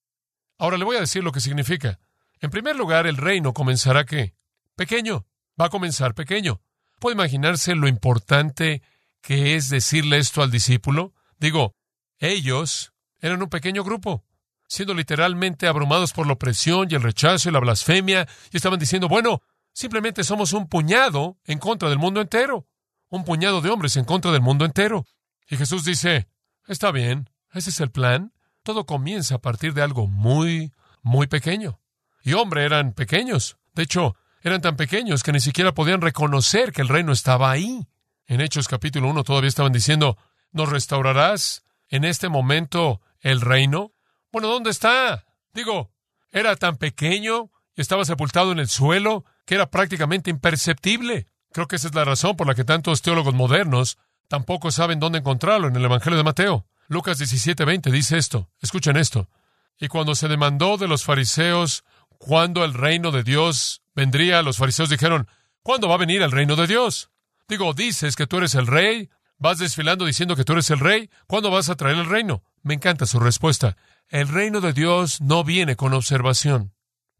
Ahora 0.58 0.76
le 0.76 0.84
voy 0.84 0.96
a 0.96 1.00
decir 1.00 1.22
lo 1.22 1.32
que 1.32 1.40
significa. 1.40 2.00
En 2.40 2.50
primer 2.50 2.76
lugar, 2.76 3.06
el 3.06 3.16
reino 3.16 3.52
comenzará 3.52 4.04
qué? 4.04 4.34
Pequeño. 4.74 5.26
Va 5.60 5.66
a 5.66 5.70
comenzar 5.70 6.14
pequeño. 6.14 6.60
¿Puede 6.98 7.14
imaginarse 7.14 7.74
lo 7.74 7.88
importante 7.88 8.82
que 9.20 9.54
es 9.54 9.68
decirle 9.68 10.18
esto 10.18 10.42
al 10.42 10.50
discípulo? 10.50 11.14
Digo, 11.38 11.74
ellos 12.18 12.92
eran 13.20 13.42
un 13.42 13.48
pequeño 13.48 13.84
grupo, 13.84 14.24
siendo 14.68 14.94
literalmente 14.94 15.66
abrumados 15.66 16.12
por 16.12 16.26
la 16.26 16.34
opresión 16.34 16.88
y 16.90 16.94
el 16.94 17.02
rechazo 17.02 17.48
y 17.48 17.52
la 17.52 17.60
blasfemia, 17.60 18.26
y 18.50 18.56
estaban 18.56 18.78
diciendo, 18.78 19.08
bueno, 19.08 19.42
simplemente 19.76 20.24
somos 20.24 20.54
un 20.54 20.68
puñado 20.68 21.36
en 21.44 21.58
contra 21.58 21.90
del 21.90 21.98
mundo 21.98 22.22
entero, 22.22 22.66
un 23.10 23.26
puñado 23.26 23.60
de 23.60 23.68
hombres 23.68 23.98
en 23.98 24.06
contra 24.06 24.32
del 24.32 24.40
mundo 24.40 24.64
entero. 24.64 25.04
Y 25.50 25.58
Jesús 25.58 25.84
dice, 25.84 26.28
está 26.66 26.90
bien, 26.92 27.28
ese 27.52 27.68
es 27.68 27.80
el 27.80 27.90
plan, 27.90 28.32
todo 28.62 28.86
comienza 28.86 29.34
a 29.34 29.40
partir 29.42 29.74
de 29.74 29.82
algo 29.82 30.06
muy, 30.06 30.72
muy 31.02 31.26
pequeño. 31.26 31.78
Y 32.22 32.32
hombre, 32.32 32.64
eran 32.64 32.94
pequeños. 32.94 33.58
De 33.74 33.82
hecho, 33.82 34.16
eran 34.40 34.62
tan 34.62 34.76
pequeños 34.76 35.22
que 35.22 35.32
ni 35.32 35.40
siquiera 35.40 35.74
podían 35.74 36.00
reconocer 36.00 36.72
que 36.72 36.80
el 36.80 36.88
reino 36.88 37.12
estaba 37.12 37.50
ahí. 37.50 37.86
En 38.26 38.40
Hechos 38.40 38.68
capítulo 38.68 39.10
1 39.10 39.24
todavía 39.24 39.48
estaban 39.48 39.72
diciendo, 39.72 40.16
¿nos 40.52 40.70
restaurarás 40.70 41.66
en 41.90 42.06
este 42.06 42.30
momento 42.30 43.02
el 43.20 43.42
reino? 43.42 43.92
Bueno, 44.32 44.48
¿dónde 44.48 44.70
está? 44.70 45.26
Digo, 45.52 45.92
era 46.32 46.56
tan 46.56 46.76
pequeño 46.76 47.50
y 47.74 47.82
estaba 47.82 48.06
sepultado 48.06 48.52
en 48.52 48.58
el 48.58 48.68
suelo 48.68 49.26
que 49.46 49.54
era 49.54 49.70
prácticamente 49.70 50.28
imperceptible. 50.30 51.28
Creo 51.52 51.68
que 51.68 51.76
esa 51.76 51.88
es 51.88 51.94
la 51.94 52.04
razón 52.04 52.36
por 52.36 52.46
la 52.46 52.54
que 52.54 52.64
tantos 52.64 53.00
teólogos 53.00 53.32
modernos 53.32 53.96
tampoco 54.28 54.70
saben 54.70 55.00
dónde 55.00 55.20
encontrarlo 55.20 55.68
en 55.68 55.76
el 55.76 55.84
Evangelio 55.84 56.18
de 56.18 56.24
Mateo. 56.24 56.66
Lucas 56.88 57.18
17:20 57.18 57.90
dice 57.90 58.18
esto. 58.18 58.50
Escuchen 58.60 58.96
esto. 58.96 59.30
Y 59.78 59.88
cuando 59.88 60.14
se 60.14 60.28
demandó 60.28 60.76
de 60.76 60.88
los 60.88 61.04
fariseos 61.04 61.84
cuándo 62.18 62.64
el 62.64 62.74
reino 62.74 63.10
de 63.10 63.22
Dios 63.22 63.82
vendría, 63.94 64.42
los 64.42 64.56
fariseos 64.56 64.88
dijeron, 64.88 65.28
¿cuándo 65.62 65.88
va 65.88 65.94
a 65.94 65.98
venir 65.98 66.22
el 66.22 66.32
reino 66.32 66.56
de 66.56 66.66
Dios? 66.66 67.10
Digo, 67.48 67.72
dices 67.74 68.16
que 68.16 68.26
tú 68.26 68.38
eres 68.38 68.54
el 68.54 68.66
rey, 68.66 69.10
vas 69.38 69.58
desfilando 69.58 70.04
diciendo 70.04 70.34
que 70.34 70.44
tú 70.44 70.54
eres 70.54 70.70
el 70.70 70.80
rey, 70.80 71.10
¿cuándo 71.26 71.50
vas 71.50 71.68
a 71.68 71.76
traer 71.76 71.96
el 71.96 72.06
reino? 72.06 72.42
Me 72.62 72.74
encanta 72.74 73.06
su 73.06 73.20
respuesta. 73.20 73.76
El 74.08 74.28
reino 74.28 74.60
de 74.60 74.72
Dios 74.72 75.20
no 75.20 75.44
viene 75.44 75.76
con 75.76 75.92
observación. 75.92 76.72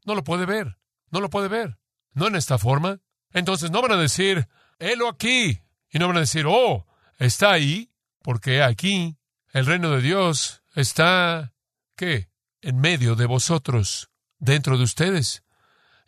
No 0.04 0.14
lo 0.14 0.24
puede 0.24 0.46
ver, 0.46 0.78
no 1.10 1.20
lo 1.20 1.30
puede 1.30 1.48
ver. 1.48 1.78
No 2.16 2.26
en 2.26 2.34
esta 2.34 2.56
forma. 2.56 2.98
Entonces 3.32 3.70
no 3.70 3.82
van 3.82 3.92
a 3.92 3.96
decir, 3.96 4.48
helo 4.78 5.08
aquí. 5.08 5.60
Y 5.90 5.98
no 5.98 6.08
van 6.08 6.16
a 6.16 6.20
decir, 6.20 6.46
oh, 6.48 6.86
está 7.18 7.52
ahí, 7.52 7.92
porque 8.22 8.62
aquí 8.62 9.18
el 9.52 9.66
reino 9.66 9.90
de 9.90 10.00
Dios 10.00 10.62
está, 10.74 11.52
¿qué? 11.94 12.30
En 12.62 12.78
medio 12.78 13.16
de 13.16 13.26
vosotros, 13.26 14.08
dentro 14.38 14.78
de 14.78 14.84
ustedes. 14.84 15.44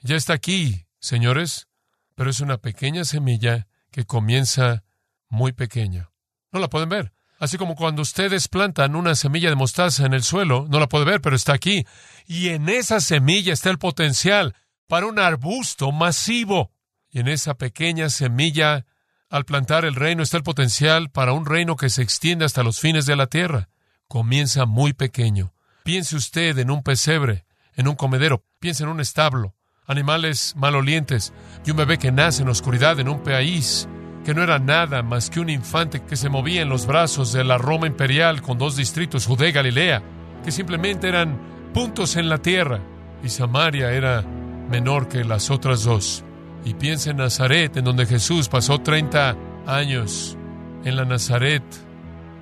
Ya 0.00 0.16
está 0.16 0.32
aquí, 0.32 0.86
señores, 0.98 1.68
pero 2.14 2.30
es 2.30 2.40
una 2.40 2.56
pequeña 2.56 3.04
semilla 3.04 3.68
que 3.90 4.06
comienza 4.06 4.84
muy 5.28 5.52
pequeña. 5.52 6.10
No 6.52 6.58
la 6.58 6.70
pueden 6.70 6.88
ver. 6.88 7.12
Así 7.38 7.58
como 7.58 7.76
cuando 7.76 8.00
ustedes 8.00 8.48
plantan 8.48 8.96
una 8.96 9.14
semilla 9.14 9.50
de 9.50 9.56
mostaza 9.56 10.06
en 10.06 10.14
el 10.14 10.24
suelo, 10.24 10.66
no 10.70 10.80
la 10.80 10.88
puede 10.88 11.04
ver, 11.04 11.20
pero 11.20 11.36
está 11.36 11.52
aquí. 11.52 11.86
Y 12.26 12.48
en 12.48 12.70
esa 12.70 13.00
semilla 13.00 13.52
está 13.52 13.68
el 13.68 13.78
potencial 13.78 14.56
para 14.88 15.06
un 15.06 15.20
arbusto 15.20 15.92
masivo. 15.92 16.72
Y 17.10 17.20
en 17.20 17.28
esa 17.28 17.54
pequeña 17.54 18.10
semilla 18.10 18.86
al 19.30 19.44
plantar 19.44 19.84
el 19.84 19.94
reino 19.94 20.22
está 20.22 20.38
el 20.38 20.42
potencial 20.42 21.10
para 21.10 21.32
un 21.32 21.46
reino 21.46 21.76
que 21.76 21.90
se 21.90 22.02
extiende 22.02 22.44
hasta 22.44 22.62
los 22.62 22.80
fines 22.80 23.06
de 23.06 23.14
la 23.14 23.26
tierra. 23.26 23.68
Comienza 24.08 24.64
muy 24.64 24.94
pequeño. 24.94 25.52
Piense 25.84 26.16
usted 26.16 26.58
en 26.58 26.70
un 26.70 26.82
pesebre, 26.82 27.44
en 27.74 27.88
un 27.88 27.94
comedero, 27.94 28.42
piense 28.58 28.82
en 28.82 28.88
un 28.88 29.00
establo, 29.00 29.54
animales 29.86 30.54
malolientes 30.56 31.32
y 31.64 31.70
un 31.70 31.76
bebé 31.76 31.98
que 31.98 32.10
nace 32.10 32.42
en 32.42 32.48
oscuridad 32.48 32.98
en 33.00 33.08
un 33.08 33.22
país 33.22 33.88
que 34.24 34.34
no 34.34 34.42
era 34.42 34.58
nada 34.58 35.02
más 35.02 35.30
que 35.30 35.40
un 35.40 35.48
infante 35.48 36.02
que 36.04 36.16
se 36.16 36.28
movía 36.28 36.60
en 36.60 36.68
los 36.68 36.86
brazos 36.86 37.32
de 37.32 37.44
la 37.44 37.56
Roma 37.56 37.86
imperial 37.86 38.42
con 38.42 38.58
dos 38.58 38.76
distritos, 38.76 39.26
Judea 39.26 39.48
y 39.48 39.52
Galilea, 39.52 40.02
que 40.44 40.52
simplemente 40.52 41.08
eran 41.08 41.38
puntos 41.72 42.16
en 42.16 42.28
la 42.28 42.38
tierra, 42.38 42.80
y 43.22 43.30
Samaria 43.30 43.90
era 43.92 44.24
menor 44.68 45.08
que 45.08 45.24
las 45.24 45.50
otras 45.50 45.84
dos. 45.84 46.24
Y 46.64 46.74
piensa 46.74 47.10
en 47.10 47.18
Nazaret, 47.18 47.76
en 47.76 47.84
donde 47.84 48.06
Jesús 48.06 48.48
pasó 48.48 48.78
30 48.78 49.36
años, 49.66 50.36
en 50.84 50.96
la 50.96 51.04
Nazaret 51.04 51.62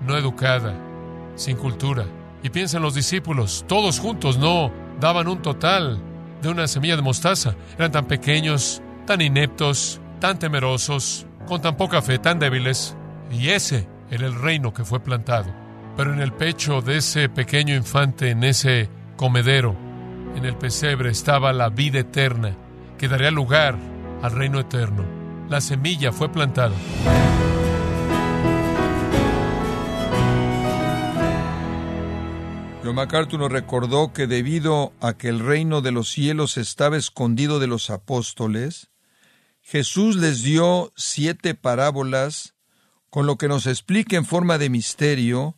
no 0.07 0.17
educada, 0.17 0.75
sin 1.35 1.57
cultura. 1.57 2.05
Y 2.43 2.51
piensa 2.51 2.77
en 2.77 2.83
los 2.83 2.95
discípulos, 2.95 3.65
todos 3.67 3.99
juntos 3.99 4.39
no 4.39 4.73
daban 5.01 5.29
un 5.29 5.43
total 5.43 6.01
de 6.43 6.49
una 6.49 6.67
semilla 6.67 6.97
de 6.97 7.03
mostaza. 7.03 7.55
Eran 7.79 7.93
tan 7.93 8.07
pequeños, 8.07 8.83
tan 9.07 9.21
ineptos, 9.21 10.01
tan 10.21 10.39
temerosos, 10.39 11.27
con 11.47 11.61
tan 11.61 11.77
poca 11.77 12.03
fe, 12.03 12.19
tan 12.19 12.39
débiles. 12.39 12.97
Y 13.31 13.49
ese 13.49 13.89
era 14.11 14.27
el 14.27 14.35
reino 14.35 14.73
que 14.73 14.85
fue 14.85 15.01
plantado. 15.01 15.53
Pero 15.97 16.13
en 16.13 16.21
el 16.21 16.33
pecho 16.33 16.83
de 16.83 16.99
ese 16.99 17.29
pequeño 17.29 17.75
infante, 17.75 18.31
en 18.31 18.45
ese 18.45 18.91
comedero, 19.17 19.75
en 20.37 20.45
el 20.45 20.57
pesebre, 20.57 21.11
estaba 21.11 21.53
la 21.53 21.71
vida 21.71 22.01
eterna, 22.01 22.57
que 22.99 23.09
daría 23.09 23.31
lugar 23.31 23.79
al 24.23 24.33
reino 24.33 24.61
eterno. 24.61 25.05
La 25.49 25.61
semilla 25.61 26.13
fue 26.13 26.31
plantada. 26.31 26.75
John 32.85 32.95
MacArthur 32.95 33.41
nos 33.41 33.51
recordó 33.51 34.13
que 34.13 34.27
debido 34.27 34.93
a 35.01 35.15
que 35.15 35.29
el 35.29 35.41
reino 35.41 35.81
de 35.81 35.91
los 35.91 36.11
cielos 36.11 36.57
estaba 36.57 36.97
escondido 36.97 37.59
de 37.59 37.67
los 37.67 37.91
apóstoles, 37.91 38.91
Jesús 39.63 40.17
les 40.17 40.43
dio 40.43 40.93
siete 40.97 41.55
parábolas, 41.55 42.55
con 43.11 43.27
lo 43.27 43.39
que 43.39 43.49
nos 43.49 43.67
explica 43.67 44.17
en 44.17 44.27
forma 44.27 44.59
de 44.59 44.69
misterio, 44.69 45.57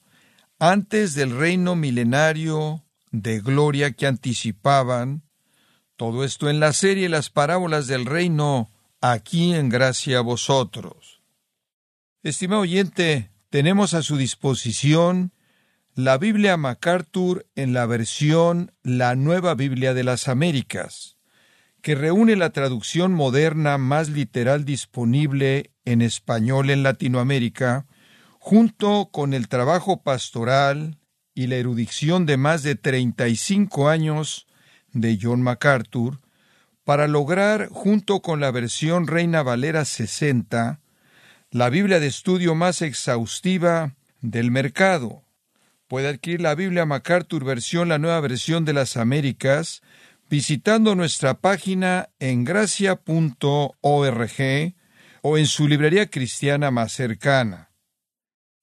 antes 0.58 1.14
del 1.14 1.36
reino 1.36 1.76
milenario 1.76 2.84
de 3.10 3.40
gloria 3.40 3.92
que 3.92 4.06
anticipaban, 4.06 5.22
todo 5.96 6.24
esto 6.24 6.48
en 6.48 6.60
la 6.60 6.72
serie 6.72 7.08
Las 7.08 7.30
parábolas 7.30 7.86
del 7.86 8.06
reino, 8.06 8.70
aquí 9.00 9.54
en 9.54 9.68
gracia 9.68 10.18
a 10.18 10.22
vosotros. 10.22 11.22
Estimado 12.22 12.62
oyente, 12.62 13.30
tenemos 13.50 13.94
a 13.94 14.02
su 14.02 14.16
disposición 14.16 15.32
la 15.94 16.16
Biblia 16.16 16.56
MacArthur 16.56 17.46
en 17.56 17.72
la 17.72 17.84
versión 17.86 18.72
La 18.84 19.16
Nueva 19.16 19.54
Biblia 19.54 19.94
de 19.94 20.04
las 20.04 20.28
Américas, 20.28 21.16
que 21.82 21.96
reúne 21.96 22.36
la 22.36 22.50
traducción 22.50 23.12
moderna 23.12 23.78
más 23.78 24.08
literal 24.08 24.64
disponible 24.64 25.72
en 25.84 26.02
español 26.02 26.70
en 26.70 26.84
Latinoamérica, 26.84 27.86
junto 28.38 29.10
con 29.10 29.34
el 29.34 29.48
trabajo 29.48 30.02
pastoral 30.02 30.97
y 31.38 31.46
la 31.46 31.56
erudición 31.56 32.26
de 32.26 32.36
más 32.36 32.62
de 32.62 32.74
35 32.74 33.88
años 33.88 34.46
de 34.92 35.18
John 35.20 35.40
MacArthur, 35.42 36.18
para 36.84 37.06
lograr, 37.06 37.68
junto 37.70 38.20
con 38.22 38.40
la 38.40 38.50
versión 38.50 39.06
Reina 39.06 39.42
Valera 39.42 39.84
60, 39.84 40.80
la 41.50 41.70
Biblia 41.70 42.00
de 42.00 42.08
estudio 42.08 42.54
más 42.54 42.82
exhaustiva 42.82 43.94
del 44.20 44.50
mercado 44.50 45.22
Puede 45.88 46.08
adquirir 46.08 46.42
la 46.42 46.54
Biblia 46.54 46.84
MacArthur 46.84 47.44
versión, 47.44 47.88
la 47.88 47.98
nueva 47.98 48.20
versión 48.20 48.66
de 48.66 48.74
las 48.74 48.98
Américas, 48.98 49.80
visitando 50.28 50.94
nuestra 50.94 51.40
página 51.40 52.10
en 52.18 52.44
gracia.org 52.44 53.72
o 55.22 55.38
en 55.38 55.46
su 55.46 55.66
librería 55.66 56.10
cristiana 56.10 56.70
más 56.70 56.92
cercana. 56.92 57.67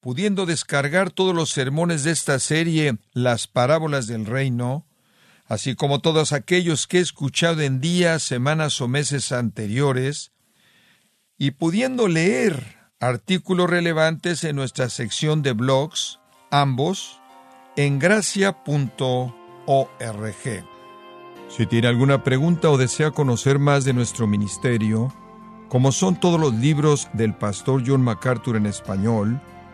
Pudiendo 0.05 0.45
descargar 0.45 1.09
todos 1.09 1.33
los 1.33 1.49
sermones 1.49 2.03
de 2.03 2.11
esta 2.11 2.37
serie, 2.37 2.99
Las 3.13 3.47
Parábolas 3.47 4.05
del 4.05 4.27
Reino, 4.27 4.85
así 5.47 5.73
como 5.73 5.97
todos 5.97 6.31
aquellos 6.31 6.85
que 6.85 6.99
he 6.99 7.01
escuchado 7.01 7.63
en 7.63 7.81
días, 7.81 8.21
semanas 8.21 8.79
o 8.81 8.87
meses 8.87 9.31
anteriores, 9.31 10.31
y 11.39 11.49
pudiendo 11.49 12.07
leer 12.07 12.77
artículos 12.99 13.67
relevantes 13.67 14.43
en 14.43 14.57
nuestra 14.57 14.89
sección 14.89 15.41
de 15.41 15.53
blogs, 15.53 16.19
ambos 16.51 17.19
en 17.75 17.97
gracia.org. 17.97 19.33
Si 21.49 21.65
tiene 21.65 21.87
alguna 21.87 22.23
pregunta 22.23 22.69
o 22.69 22.77
desea 22.77 23.09
conocer 23.09 23.57
más 23.57 23.85
de 23.85 23.93
nuestro 23.93 24.27
ministerio, 24.27 25.11
como 25.67 25.91
son 25.91 26.19
todos 26.19 26.39
los 26.39 26.53
libros 26.53 27.07
del 27.13 27.33
pastor 27.33 27.81
John 27.83 28.03
MacArthur 28.03 28.55
en 28.57 28.67
español 28.67 29.41